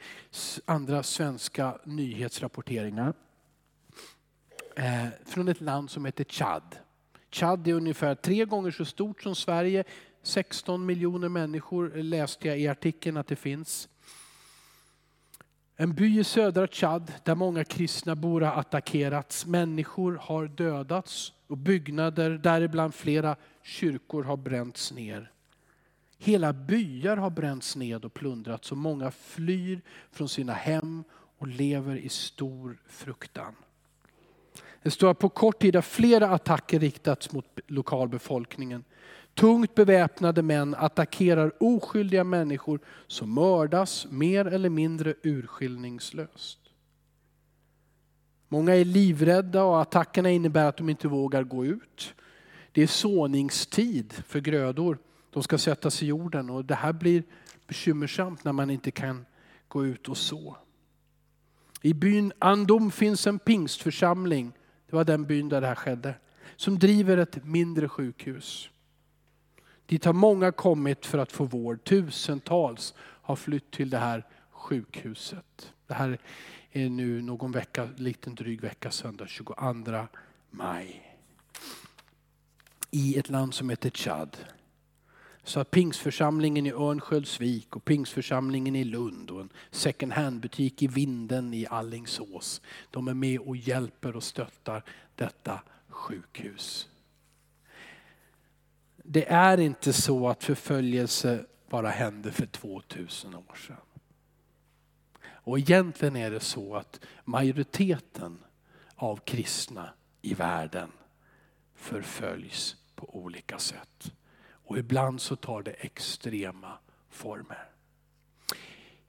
andra 0.65 1.03
svenska 1.03 1.79
nyhetsrapporteringar. 1.83 3.13
Eh, 4.75 5.07
från 5.25 5.47
ett 5.47 5.61
land 5.61 5.91
som 5.91 6.05
heter 6.05 6.23
Chad. 6.23 6.86
Tchad 7.37 7.67
är 7.67 7.73
ungefär 7.73 8.15
tre 8.15 8.45
gånger 8.45 8.71
så 8.71 8.85
stort 8.85 9.23
som 9.23 9.35
Sverige. 9.35 9.83
16 10.23 10.85
miljoner 10.85 11.29
människor 11.29 11.91
läste 11.95 12.47
jag 12.47 12.59
i 12.59 12.67
artikeln 12.67 13.17
att 13.17 13.27
det 13.27 13.35
finns. 13.35 13.89
En 15.75 15.93
by 15.93 16.19
i 16.19 16.23
södra 16.23 16.67
Tchad 16.67 17.13
där 17.23 17.35
många 17.35 17.63
kristna 17.63 18.15
bor 18.15 18.41
har 18.41 18.59
attackerats. 18.59 19.45
Människor 19.45 20.19
har 20.21 20.47
dödats 20.47 21.33
och 21.47 21.57
byggnader, 21.57 22.29
däribland 22.29 22.95
flera 22.95 23.35
kyrkor, 23.63 24.23
har 24.23 24.37
bränts 24.37 24.91
ner. 24.91 25.31
Hela 26.17 26.53
byar 26.53 27.17
har 27.17 27.29
bränts 27.29 27.75
ned 27.75 28.05
och 28.05 28.13
plundrats 28.13 28.71
och 28.71 28.77
många 28.77 29.11
flyr 29.11 29.81
från 30.11 30.29
sina 30.29 30.53
hem 30.53 31.03
och 31.37 31.47
lever 31.47 31.95
i 31.95 32.09
stor 32.09 32.77
fruktan. 32.87 33.55
Det 34.83 34.91
står 34.91 35.11
att 35.11 35.19
på 35.19 35.29
kort 35.29 35.59
tid 35.59 35.75
har 35.75 35.81
flera 35.81 36.29
attacker 36.29 36.79
riktats 36.79 37.31
mot 37.31 37.45
lokalbefolkningen. 37.67 38.83
Tungt 39.33 39.75
beväpnade 39.75 40.41
män 40.41 40.75
attackerar 40.75 41.51
oskyldiga 41.59 42.23
människor 42.23 42.79
som 43.07 43.33
mördas 43.33 44.07
mer 44.09 44.45
eller 44.45 44.69
mindre 44.69 45.13
urskillningslöst. 45.23 46.59
Många 48.47 48.75
är 48.75 48.85
livrädda 48.85 49.63
och 49.63 49.81
attackerna 49.81 50.29
innebär 50.29 50.65
att 50.65 50.77
de 50.77 50.89
inte 50.89 51.07
vågar 51.07 51.43
gå 51.43 51.65
ut. 51.65 52.13
Det 52.71 52.83
är 52.83 52.87
såningstid 52.87 54.13
för 54.13 54.39
grödor. 54.39 54.97
De 55.33 55.43
ska 55.43 55.57
sättas 55.57 56.03
i 56.03 56.05
jorden 56.05 56.49
och 56.49 56.65
det 56.65 56.75
här 56.75 56.93
blir 56.93 57.23
bekymmersamt 57.67 58.43
när 58.43 58.51
man 58.51 58.69
inte 58.69 58.91
kan 58.91 59.25
gå 59.67 59.85
ut 59.85 60.09
och 60.09 60.17
så. 60.17 60.57
I 61.81 61.93
byn 61.93 62.33
Andom 62.39 62.91
finns 62.91 63.27
en 63.27 63.39
pingstförsamling, 63.39 64.51
det 64.89 64.95
var 64.95 65.03
den 65.03 65.25
byn 65.25 65.49
där 65.49 65.61
det 65.61 65.67
här 65.67 65.75
skedde, 65.75 66.15
som 66.55 66.79
driver 66.79 67.17
ett 67.17 67.45
mindre 67.45 67.89
sjukhus. 67.89 68.69
Dit 69.85 70.05
har 70.05 70.13
många 70.13 70.51
kommit 70.51 71.05
för 71.05 71.17
att 71.17 71.31
få 71.31 71.43
vård. 71.43 71.83
Tusentals 71.83 72.93
har 72.99 73.35
flytt 73.35 73.71
till 73.71 73.89
det 73.89 73.97
här 73.97 74.25
sjukhuset. 74.51 75.73
Det 75.87 75.93
här 75.93 76.17
är 76.71 76.89
nu 76.89 77.21
någon 77.21 77.51
vecka, 77.51 77.89
liten 77.95 78.35
dryg 78.35 78.61
vecka 78.61 78.91
söndag 78.91 79.27
22 79.27 80.07
maj. 80.49 81.17
I 82.91 83.19
ett 83.19 83.29
land 83.29 83.53
som 83.53 83.69
heter 83.69 83.89
Chad. 83.89 84.37
Så 85.47 85.59
att 85.59 85.71
pingsförsamlingen 85.71 86.65
i 86.65 86.71
Örnsköldsvik 86.71 87.75
och 87.75 87.85
pingsförsamlingen 87.85 88.75
i 88.75 88.83
Lund 88.83 89.31
och 89.31 89.41
en 89.41 89.49
second 89.71 90.13
hand-butik 90.13 90.83
i 90.83 90.87
Vinden 90.87 91.53
i 91.53 91.67
Allingsås. 91.67 92.61
De 92.91 93.07
är 93.07 93.13
med 93.13 93.39
och 93.39 93.57
hjälper 93.57 94.15
och 94.15 94.23
stöttar 94.23 94.83
detta 95.15 95.61
sjukhus 95.89 96.87
det 99.09 99.31
är 99.31 99.57
inte 99.57 99.93
så 99.93 100.29
att 100.29 100.43
förföljelse 100.43 101.45
bara 101.69 101.89
hände 101.89 102.31
för 102.31 102.45
2000 102.45 103.35
år 103.35 103.55
sedan. 103.67 103.77
Och 105.27 105.59
egentligen 105.59 106.15
är 106.15 106.31
det 106.31 106.39
så 106.39 106.75
att 106.75 106.99
majoriteten 107.23 108.39
av 108.95 109.17
kristna 109.17 109.89
i 110.21 110.33
världen 110.33 110.91
förföljs 111.75 112.75
på 112.95 113.15
olika 113.15 113.59
sätt. 113.59 114.11
Och 114.67 114.77
ibland 114.77 115.21
så 115.21 115.35
tar 115.35 115.61
det 115.61 115.71
extrema 115.71 116.77
former. 117.09 117.69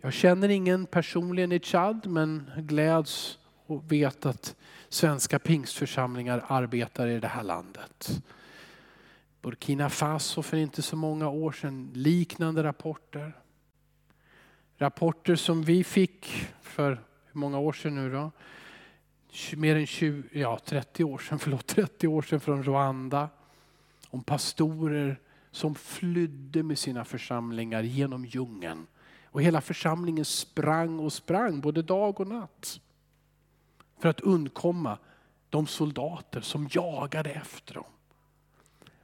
Jag 0.00 0.12
känner 0.12 0.48
ingen 0.48 0.86
personligen 0.86 1.52
i 1.52 1.60
Chad 1.60 2.06
men 2.06 2.50
gläds 2.56 3.38
och 3.66 3.92
vet 3.92 4.26
att 4.26 4.56
svenska 4.88 5.38
pingstförsamlingar 5.38 6.44
arbetar 6.48 7.06
i 7.06 7.20
det 7.20 7.28
här 7.28 7.42
landet. 7.42 8.22
Burkina 9.42 9.90
Faso 9.90 10.42
för 10.42 10.56
inte 10.56 10.82
så 10.82 10.96
många 10.96 11.28
år 11.28 11.52
sedan, 11.52 11.90
liknande 11.94 12.62
rapporter. 12.62 13.32
Rapporter 14.76 15.36
som 15.36 15.62
vi 15.62 15.84
fick 15.84 16.46
för 16.60 16.90
hur 17.26 17.40
många 17.40 17.58
år 17.58 17.72
sedan 17.72 17.94
nu 17.94 18.12
då? 18.12 18.30
Mer 19.56 19.76
än 19.76 19.86
20, 19.86 20.40
ja, 20.40 20.58
30 20.64 21.04
år 21.04 21.18
sedan, 21.18 21.38
förlåt, 21.38 21.66
30 21.66 22.08
år 22.08 22.22
sedan 22.22 22.40
från 22.40 22.62
Rwanda. 22.62 23.28
Om 24.10 24.22
pastorer 24.22 25.20
som 25.50 25.74
flydde 25.74 26.62
med 26.62 26.78
sina 26.78 27.04
församlingar 27.04 27.82
genom 27.82 28.24
djungeln. 28.24 28.86
Och 29.24 29.42
hela 29.42 29.60
församlingen 29.60 30.24
sprang 30.24 30.98
och 30.98 31.12
sprang 31.12 31.60
både 31.60 31.82
dag 31.82 32.20
och 32.20 32.26
natt. 32.26 32.80
För 33.98 34.08
att 34.08 34.20
undkomma 34.20 34.98
de 35.50 35.66
soldater 35.66 36.40
som 36.40 36.68
jagade 36.70 37.30
efter 37.30 37.74
dem. 37.74 37.84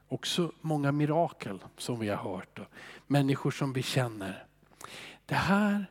Också 0.08 0.52
många 0.60 0.92
mirakel 0.92 1.64
som 1.78 1.98
vi 1.98 2.08
har 2.08 2.16
hört. 2.16 2.58
Och 2.58 2.66
människor 3.06 3.50
som 3.50 3.72
vi 3.72 3.82
känner. 3.82 4.46
Det 5.26 5.34
här 5.34 5.86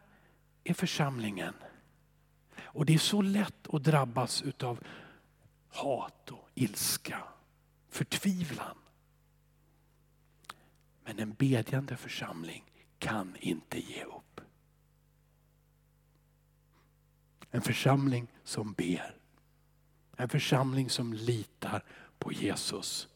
är 0.63 0.73
församlingen. 0.73 1.53
Och 2.61 2.85
det 2.85 2.93
är 2.93 2.97
så 2.97 3.21
lätt 3.21 3.73
att 3.73 3.83
drabbas 3.83 4.41
utav 4.41 4.79
hat 5.69 6.31
och 6.31 6.49
ilska, 6.55 7.23
förtvivlan. 7.89 8.77
Men 11.15 11.29
en 11.29 11.33
bedjande 11.33 11.97
församling 11.97 12.63
kan 12.99 13.35
inte 13.39 13.79
ge 13.79 14.03
upp. 14.03 14.41
En 17.51 17.61
församling 17.61 18.27
som 18.43 18.73
ber. 18.73 19.15
En 20.17 20.29
församling 20.29 20.89
som 20.89 21.13
litar 21.13 21.83
på 22.19 22.31
Jesus 22.31 23.07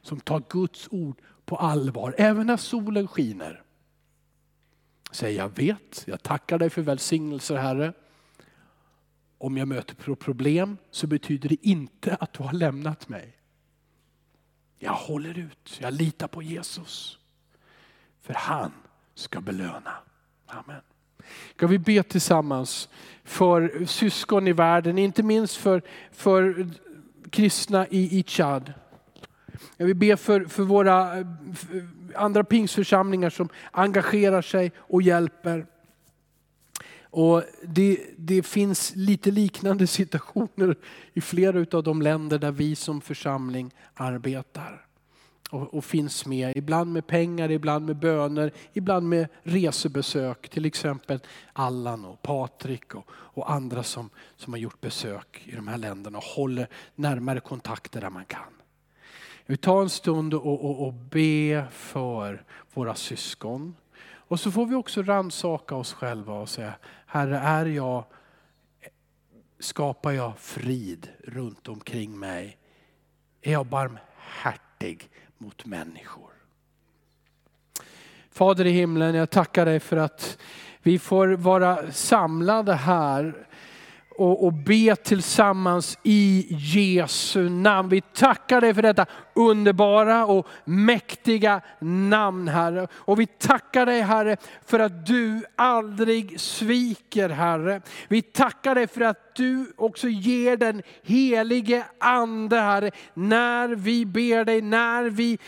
som 0.00 0.20
tar 0.20 0.42
Guds 0.48 0.88
ord 0.90 1.20
på 1.44 1.56
allvar, 1.56 2.14
även 2.18 2.46
när 2.46 2.56
solen 2.56 3.08
skiner. 3.08 3.62
Säger 5.10 5.38
jag 5.38 5.56
vet, 5.56 6.04
jag 6.06 6.22
tackar 6.22 6.58
dig 6.58 6.70
för 6.70 6.82
välsignelser 6.82 7.56
Herre. 7.56 7.92
Om 9.38 9.56
jag 9.56 9.68
möter 9.68 10.14
problem 10.14 10.76
så 10.90 11.06
betyder 11.06 11.48
det 11.48 11.66
inte 11.66 12.14
att 12.14 12.32
du 12.32 12.42
har 12.42 12.52
lämnat 12.52 13.08
mig. 13.08 13.38
Jag 14.78 14.92
håller 14.92 15.38
ut, 15.38 15.78
jag 15.80 15.94
litar 15.94 16.28
på 16.28 16.42
Jesus. 16.42 17.18
För 18.22 18.34
han 18.34 18.72
ska 19.14 19.40
belöna. 19.40 19.92
Amen. 20.46 20.80
Ska 21.56 21.66
vi 21.66 21.78
be 21.78 22.02
tillsammans 22.02 22.88
för 23.24 23.84
syskon 23.86 24.48
i 24.48 24.52
världen, 24.52 24.98
inte 24.98 25.22
minst 25.22 25.56
för, 25.56 25.82
för 26.12 26.70
kristna 27.30 27.86
i, 27.86 28.18
i 28.18 28.24
Chad. 28.26 28.72
Jag 29.76 29.86
vill 29.86 29.96
be 29.96 30.16
för, 30.16 30.44
för 30.44 30.62
våra 30.62 31.18
eh, 31.18 31.26
för 31.54 31.88
andra 32.14 32.44
pingsförsamlingar 32.44 33.30
som 33.30 33.48
engagerar 33.70 34.42
sig 34.42 34.72
och 34.76 35.02
hjälper. 35.02 35.66
Och 37.10 37.42
det, 37.62 38.00
det, 38.16 38.42
finns 38.42 38.92
lite 38.96 39.30
liknande 39.30 39.86
situationer 40.00 40.76
i 41.12 41.20
flera 41.20 41.78
av 41.78 41.82
de 41.82 42.02
länder 42.02 42.38
där 42.38 42.52
vi 42.52 42.76
som 42.76 43.00
församling 43.00 43.74
arbetar. 43.94 44.84
Och, 45.50 45.74
och, 45.74 45.84
finns 45.84 46.26
med, 46.26 46.56
ibland 46.56 46.92
med 46.92 47.06
pengar, 47.06 47.50
ibland 47.50 47.86
med 47.86 47.96
böner, 47.96 48.52
ibland 48.72 49.08
med 49.08 49.28
resebesök. 49.42 50.48
Till 50.48 50.64
exempel 50.64 51.20
Allan 51.52 52.04
och 52.04 52.22
Patrik 52.22 52.94
och, 52.94 53.10
och 53.10 53.50
andra 53.52 53.82
som, 53.82 54.10
som 54.36 54.52
har 54.52 54.60
gjort 54.60 54.80
besök 54.80 55.42
i 55.44 55.56
de 55.56 55.68
här 55.68 55.78
länderna 55.78 56.18
och 56.18 56.24
håller 56.24 56.68
närmare 56.94 57.40
kontakter 57.40 58.00
där 58.00 58.10
man 58.10 58.24
kan. 58.24 58.52
Vi 59.46 59.56
tar 59.56 59.82
en 59.82 59.90
stund 59.90 60.34
och, 60.34 60.64
och, 60.64 60.86
och 60.86 60.92
be 60.92 61.66
för 61.70 62.44
våra 62.74 62.94
syskon. 62.94 63.74
Och 64.28 64.40
så 64.40 64.50
får 64.50 64.66
vi 64.66 64.74
också 64.74 65.02
ransaka 65.02 65.74
oss 65.74 65.92
själva 65.92 66.34
och 66.34 66.48
säga, 66.48 66.72
Herre 67.10 67.38
är 67.38 67.66
jag, 67.66 68.04
skapar 69.58 70.12
jag 70.12 70.38
frid 70.38 71.08
runt 71.24 71.68
omkring 71.68 72.18
mig? 72.18 72.58
Är 73.42 73.52
jag 73.52 73.66
barmhärtig 73.66 75.10
mot 75.38 75.64
människor? 75.64 76.30
Fader 78.30 78.66
i 78.66 78.70
himlen, 78.70 79.14
jag 79.14 79.30
tackar 79.30 79.66
dig 79.66 79.80
för 79.80 79.96
att 79.96 80.38
vi 80.82 80.98
får 80.98 81.28
vara 81.28 81.92
samlade 81.92 82.74
här 82.74 83.47
och, 84.18 84.44
och 84.44 84.52
be 84.52 84.96
tillsammans 84.96 85.98
i 86.02 86.46
Jesu 86.50 87.48
namn. 87.48 87.88
Vi 87.88 88.00
tackar 88.00 88.60
dig 88.60 88.74
för 88.74 88.82
detta 88.82 89.06
underbara 89.34 90.26
och 90.26 90.46
mäktiga 90.64 91.60
namn 91.80 92.48
Herre. 92.48 92.88
Och 92.92 93.20
vi 93.20 93.26
tackar 93.26 93.86
dig 93.86 94.00
Herre 94.00 94.36
för 94.66 94.78
att 94.78 95.06
du 95.06 95.42
aldrig 95.56 96.40
sviker 96.40 97.28
Herre. 97.28 97.80
Vi 98.08 98.22
tackar 98.22 98.74
dig 98.74 98.86
för 98.86 99.00
att 99.00 99.34
du 99.34 99.72
också 99.76 100.08
ger 100.08 100.56
den 100.56 100.82
helige 101.02 101.84
ande 101.98 102.60
Herre 102.60 102.90
när 103.14 103.68
vi 103.68 104.06
ber 104.06 104.44
dig, 104.44 104.62
när 104.62 105.04
vi 105.04 105.38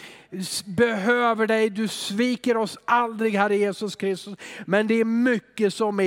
behöver 0.64 1.46
dig. 1.46 1.70
Du 1.70 1.88
sviker 1.88 2.56
oss 2.56 2.78
aldrig 2.85 3.35
Herre 3.35 3.56
Jesus 3.56 3.96
Kristus. 3.96 4.38
Men 4.66 4.87
det 4.87 4.94
är 4.94 5.04
mycket 5.04 5.74
som 5.74 6.00
är 6.00 6.04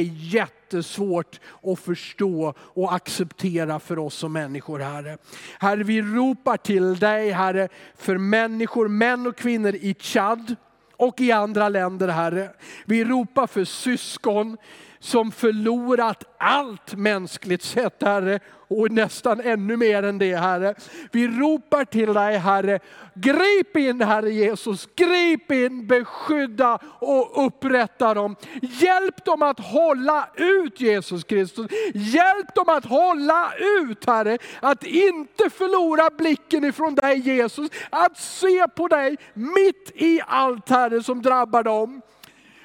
jättesvårt 0.74 1.40
att 1.64 1.80
förstå 1.80 2.54
och 2.60 2.94
acceptera 2.94 3.80
för 3.80 4.00
oss 4.00 4.16
som 4.16 4.34
människor 4.34 4.80
Herre. 4.80 5.18
Herre 5.60 5.84
vi 5.84 6.02
ropar 6.02 6.58
till 6.58 7.00
dig 7.00 7.32
Herre 7.32 7.70
för 7.96 8.18
människor, 8.18 8.88
män 8.88 9.28
och 9.28 9.36
kvinnor 9.36 9.76
i 9.76 9.96
Chad 10.00 10.56
och 10.98 11.22
i 11.22 11.32
andra 11.32 11.70
länder 11.70 12.08
Herre. 12.08 12.50
Vi 12.86 13.06
ropar 13.06 13.48
för 13.48 13.66
syskon 13.66 14.58
som 15.04 15.32
förlorat 15.32 16.24
allt 16.38 16.96
mänskligt 16.96 17.64
sett 17.64 18.04
Herre 18.04 18.40
och 18.68 18.92
nästan 18.92 19.42
ännu 19.42 19.78
mer 19.78 20.04
än 20.04 20.18
det 20.18 20.36
Herre. 20.36 20.76
Vi 21.12 21.28
ropar 21.28 21.86
till 21.86 22.14
dig 22.14 22.38
Herre, 22.38 22.80
grip 23.14 23.78
in 23.78 24.02
Herre 24.02 24.30
Jesus, 24.30 24.88
grip 24.96 25.52
in, 25.52 25.88
beskydda 25.88 26.80
och 26.86 27.46
upprätta 27.46 28.14
dem. 28.14 28.36
Hjälp 28.62 29.26
dem 29.26 29.42
att 29.42 29.60
hålla 29.60 30.28
ut 30.36 30.82
Jesus 30.82 31.24
Kristus. 31.24 31.68
Hjälp 31.94 32.56
dem 32.56 32.70
att 32.70 32.86
hålla 32.86 33.54
ut 33.82 34.06
Herre, 34.06 34.38
att 34.60 34.84
inte 34.84 35.50
förlora 35.50 36.10
blicken 36.18 36.64
ifrån 36.64 36.96
dig 36.96 37.20
Jesus, 37.20 37.72
att 37.90 38.18
se 38.18 38.68
på 38.76 38.88
dig 38.88 39.18
mitt 39.34 39.92
i 39.96 40.22
allt 40.28 40.70
Herre 40.70 41.04
som 41.04 41.22
drabbar 41.22 41.64
dem 41.64 42.02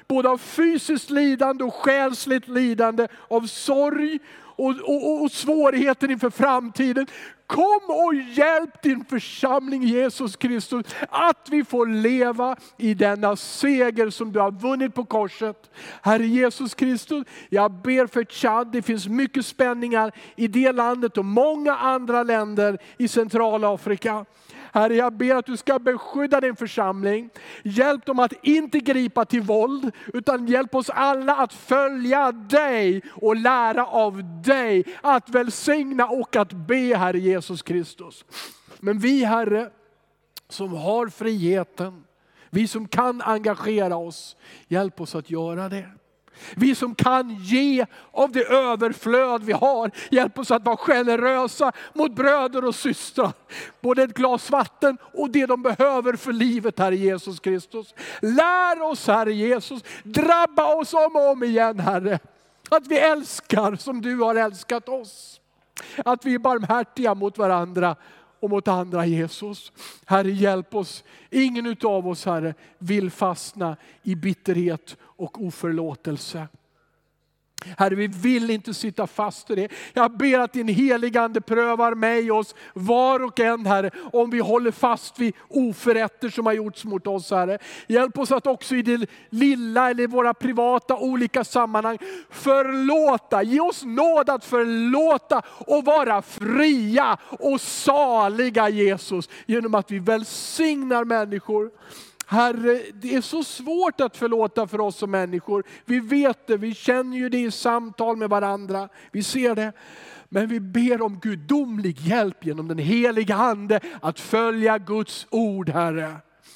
både 0.09 0.29
av 0.29 0.37
fysiskt 0.37 1.09
lidande 1.09 1.63
och 1.63 1.73
själsligt 1.73 2.47
lidande, 2.47 3.07
av 3.27 3.41
sorg 3.41 4.19
och, 4.35 4.75
och, 4.83 5.21
och 5.21 5.31
svårigheter 5.31 6.11
inför 6.11 6.29
framtiden. 6.29 7.07
Kom 7.47 7.81
och 7.87 8.15
hjälp 8.15 8.81
din 8.81 9.05
församling 9.05 9.83
Jesus 9.83 10.35
Kristus 10.35 10.85
att 11.09 11.47
vi 11.49 11.63
får 11.63 11.85
leva 11.85 12.55
i 12.77 12.93
denna 12.93 13.35
seger 13.35 14.09
som 14.09 14.31
du 14.31 14.39
har 14.39 14.51
vunnit 14.51 14.95
på 14.95 15.05
korset. 15.05 15.71
Herre 16.01 16.27
Jesus 16.27 16.75
Kristus, 16.75 17.27
jag 17.49 17.71
ber 17.71 18.07
för 18.07 18.23
Chad, 18.23 18.71
det 18.71 18.81
finns 18.81 19.07
mycket 19.07 19.45
spänningar 19.45 20.11
i 20.35 20.47
det 20.47 20.71
landet 20.71 21.17
och 21.17 21.25
många 21.25 21.75
andra 21.75 22.23
länder 22.23 22.77
i 22.97 23.07
Centralafrika. 23.07 24.25
Herre, 24.73 24.95
jag 24.95 25.13
ber 25.13 25.35
att 25.35 25.45
du 25.45 25.57
ska 25.57 25.79
beskydda 25.79 26.41
din 26.41 26.55
församling. 26.55 27.29
Hjälp 27.63 28.05
dem 28.05 28.19
att 28.19 28.33
inte 28.41 28.79
gripa 28.79 29.25
till 29.25 29.41
våld, 29.41 29.91
utan 30.13 30.47
hjälp 30.47 30.75
oss 30.75 30.89
alla 30.89 31.35
att 31.35 31.53
följa 31.53 32.31
dig 32.31 33.01
och 33.13 33.35
lära 33.35 33.85
av 33.85 34.41
dig. 34.43 34.83
Att 35.01 35.29
välsigna 35.29 36.07
och 36.07 36.35
att 36.35 36.53
be, 36.53 36.97
Herre 36.97 37.19
Jesus 37.19 37.61
Kristus. 37.61 38.25
Men 38.79 38.99
vi, 38.99 39.23
Herre, 39.23 39.69
som 40.49 40.73
har 40.73 41.07
friheten, 41.07 42.03
vi 42.49 42.67
som 42.67 42.87
kan 42.87 43.21
engagera 43.21 43.97
oss, 43.97 44.35
hjälp 44.67 45.01
oss 45.01 45.15
att 45.15 45.29
göra 45.29 45.69
det. 45.69 45.89
Vi 46.55 46.75
som 46.75 46.95
kan 46.95 47.35
ge 47.35 47.85
av 48.11 48.31
det 48.31 48.43
överflöd 48.43 49.43
vi 49.43 49.53
har, 49.53 49.91
hjälp 50.11 50.39
oss 50.39 50.51
att 50.51 50.65
vara 50.65 50.77
generösa 50.77 51.71
mot 51.93 52.15
bröder 52.15 52.65
och 52.65 52.75
systrar. 52.75 53.31
Både 53.81 54.03
ett 54.03 54.13
glas 54.13 54.49
vatten 54.49 54.97
och 55.01 55.29
det 55.29 55.45
de 55.45 55.61
behöver 55.61 56.13
för 56.13 56.33
livet, 56.33 56.79
Herre 56.79 56.95
Jesus 56.95 57.39
Kristus. 57.39 57.93
Lär 58.21 58.81
oss 58.81 59.07
Herre 59.07 59.33
Jesus, 59.33 59.83
drabba 60.03 60.75
oss 60.75 60.93
om 60.93 61.15
och 61.15 61.29
om 61.29 61.43
igen 61.43 61.79
Herre. 61.79 62.19
Att 62.69 62.87
vi 62.87 62.97
älskar 62.97 63.75
som 63.75 64.01
du 64.01 64.17
har 64.17 64.35
älskat 64.35 64.89
oss. 64.89 65.41
Att 66.05 66.25
vi 66.25 66.33
är 66.33 66.39
barmhärtiga 66.39 67.15
mot 67.15 67.37
varandra 67.37 67.95
och 68.39 68.49
mot 68.49 68.67
andra 68.67 69.05
Jesus. 69.05 69.71
Herre 70.05 70.31
hjälp 70.31 70.75
oss. 70.75 71.03
Ingen 71.29 71.75
av 71.83 72.07
oss 72.07 72.25
Herre 72.25 72.53
vill 72.77 73.11
fastna 73.11 73.77
i 74.03 74.15
bitterhet 74.15 74.97
och 75.01 75.45
oförlåtelse. 75.45 76.47
Herre, 77.77 77.95
vi 77.95 78.07
vill 78.07 78.49
inte 78.49 78.73
sitta 78.73 79.07
fast 79.07 79.49
i 79.49 79.55
det. 79.55 79.67
Jag 79.93 80.17
ber 80.17 80.39
att 80.39 80.53
din 80.53 80.67
heligande 80.67 81.41
prövar 81.41 81.95
mig 81.95 82.31
och 82.31 82.37
oss, 82.37 82.55
var 82.73 83.23
och 83.23 83.39
en 83.39 83.65
Herre, 83.65 83.91
om 84.13 84.29
vi 84.29 84.39
håller 84.39 84.71
fast 84.71 85.19
vid 85.19 85.33
oförrätter 85.47 86.29
som 86.29 86.45
har 86.45 86.53
gjorts 86.53 86.85
mot 86.85 87.07
oss 87.07 87.31
Herre. 87.31 87.57
Hjälp 87.87 88.17
oss 88.17 88.31
att 88.31 88.47
också 88.47 88.75
i 88.75 88.81
det 88.81 89.09
lilla 89.29 89.89
eller 89.89 90.03
i 90.03 90.07
våra 90.07 90.33
privata 90.33 90.97
olika 90.97 91.43
sammanhang 91.43 91.97
förlåta. 92.29 93.43
Ge 93.43 93.59
oss 93.59 93.83
nåd 93.83 94.29
att 94.29 94.45
förlåta 94.45 95.41
och 95.47 95.85
vara 95.85 96.21
fria 96.21 97.17
och 97.21 97.61
saliga 97.61 98.69
Jesus 98.69 99.29
genom 99.45 99.75
att 99.75 99.91
vi 99.91 99.99
välsignar 99.99 101.03
människor. 101.03 101.71
Herre, 102.31 102.81
det 102.93 103.15
är 103.15 103.21
så 103.21 103.43
svårt 103.43 104.01
att 104.01 104.17
förlåta 104.17 104.67
för 104.67 104.81
oss 104.81 104.95
som 104.95 105.11
människor. 105.11 105.63
Vi 105.85 105.99
vet 105.99 106.47
det, 106.47 106.57
vi 106.57 106.73
känner 106.73 107.17
ju 107.17 107.29
det 107.29 107.39
i 107.39 107.51
samtal 107.51 108.17
med 108.17 108.29
varandra. 108.29 108.89
Vi 109.11 109.23
ser 109.23 109.55
det. 109.55 109.73
Men 110.29 110.47
vi 110.47 110.59
ber 110.59 111.01
om 111.01 111.19
gudomlig 111.19 111.99
hjälp 111.99 112.45
genom 112.45 112.67
den 112.67 112.77
heliga 112.77 113.35
Ande 113.35 113.79
att 114.01 114.19
följa 114.19 114.77
Guds 114.77 115.27
ord 115.29 115.69
Herre. 115.69 116.15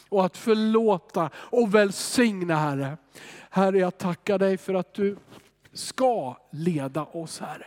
Och 0.10 0.26
att 0.26 0.38
förlåta 0.38 1.30
och 1.36 1.76
välsigna 1.76 2.56
Herre. 2.56 2.98
Herre 3.50 3.80
jag 3.80 3.98
tackar 3.98 4.40
dig 4.40 4.58
för 4.58 4.74
att 4.74 4.94
du 4.94 5.18
ska 5.74 6.38
leda 6.52 7.04
oss 7.04 7.40
Herre. 7.40 7.66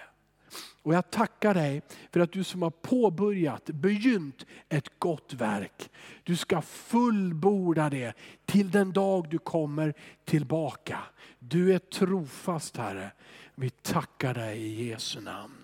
Och 0.86 0.94
jag 0.94 1.10
tackar 1.10 1.54
dig 1.54 1.82
för 2.12 2.20
att 2.20 2.32
du 2.32 2.44
som 2.44 2.62
har 2.62 2.70
påbörjat, 2.70 3.64
begynt 3.64 4.46
ett 4.68 4.98
gott 4.98 5.32
verk. 5.32 5.90
Du 6.22 6.36
ska 6.36 6.62
fullborda 6.62 7.90
det 7.90 8.12
till 8.44 8.70
den 8.70 8.92
dag 8.92 9.28
du 9.30 9.38
kommer 9.38 9.94
tillbaka. 10.24 10.98
Du 11.38 11.74
är 11.74 11.78
trofast 11.78 12.76
Herre. 12.76 13.10
Vi 13.54 13.70
tackar 13.70 14.34
dig 14.34 14.62
i 14.62 14.88
Jesu 14.88 15.20
namn. 15.20 15.54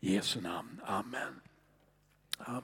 Jesu 0.00 0.40
namn. 0.40 0.80
Amen. 0.86 1.40
Amen. 2.38 2.62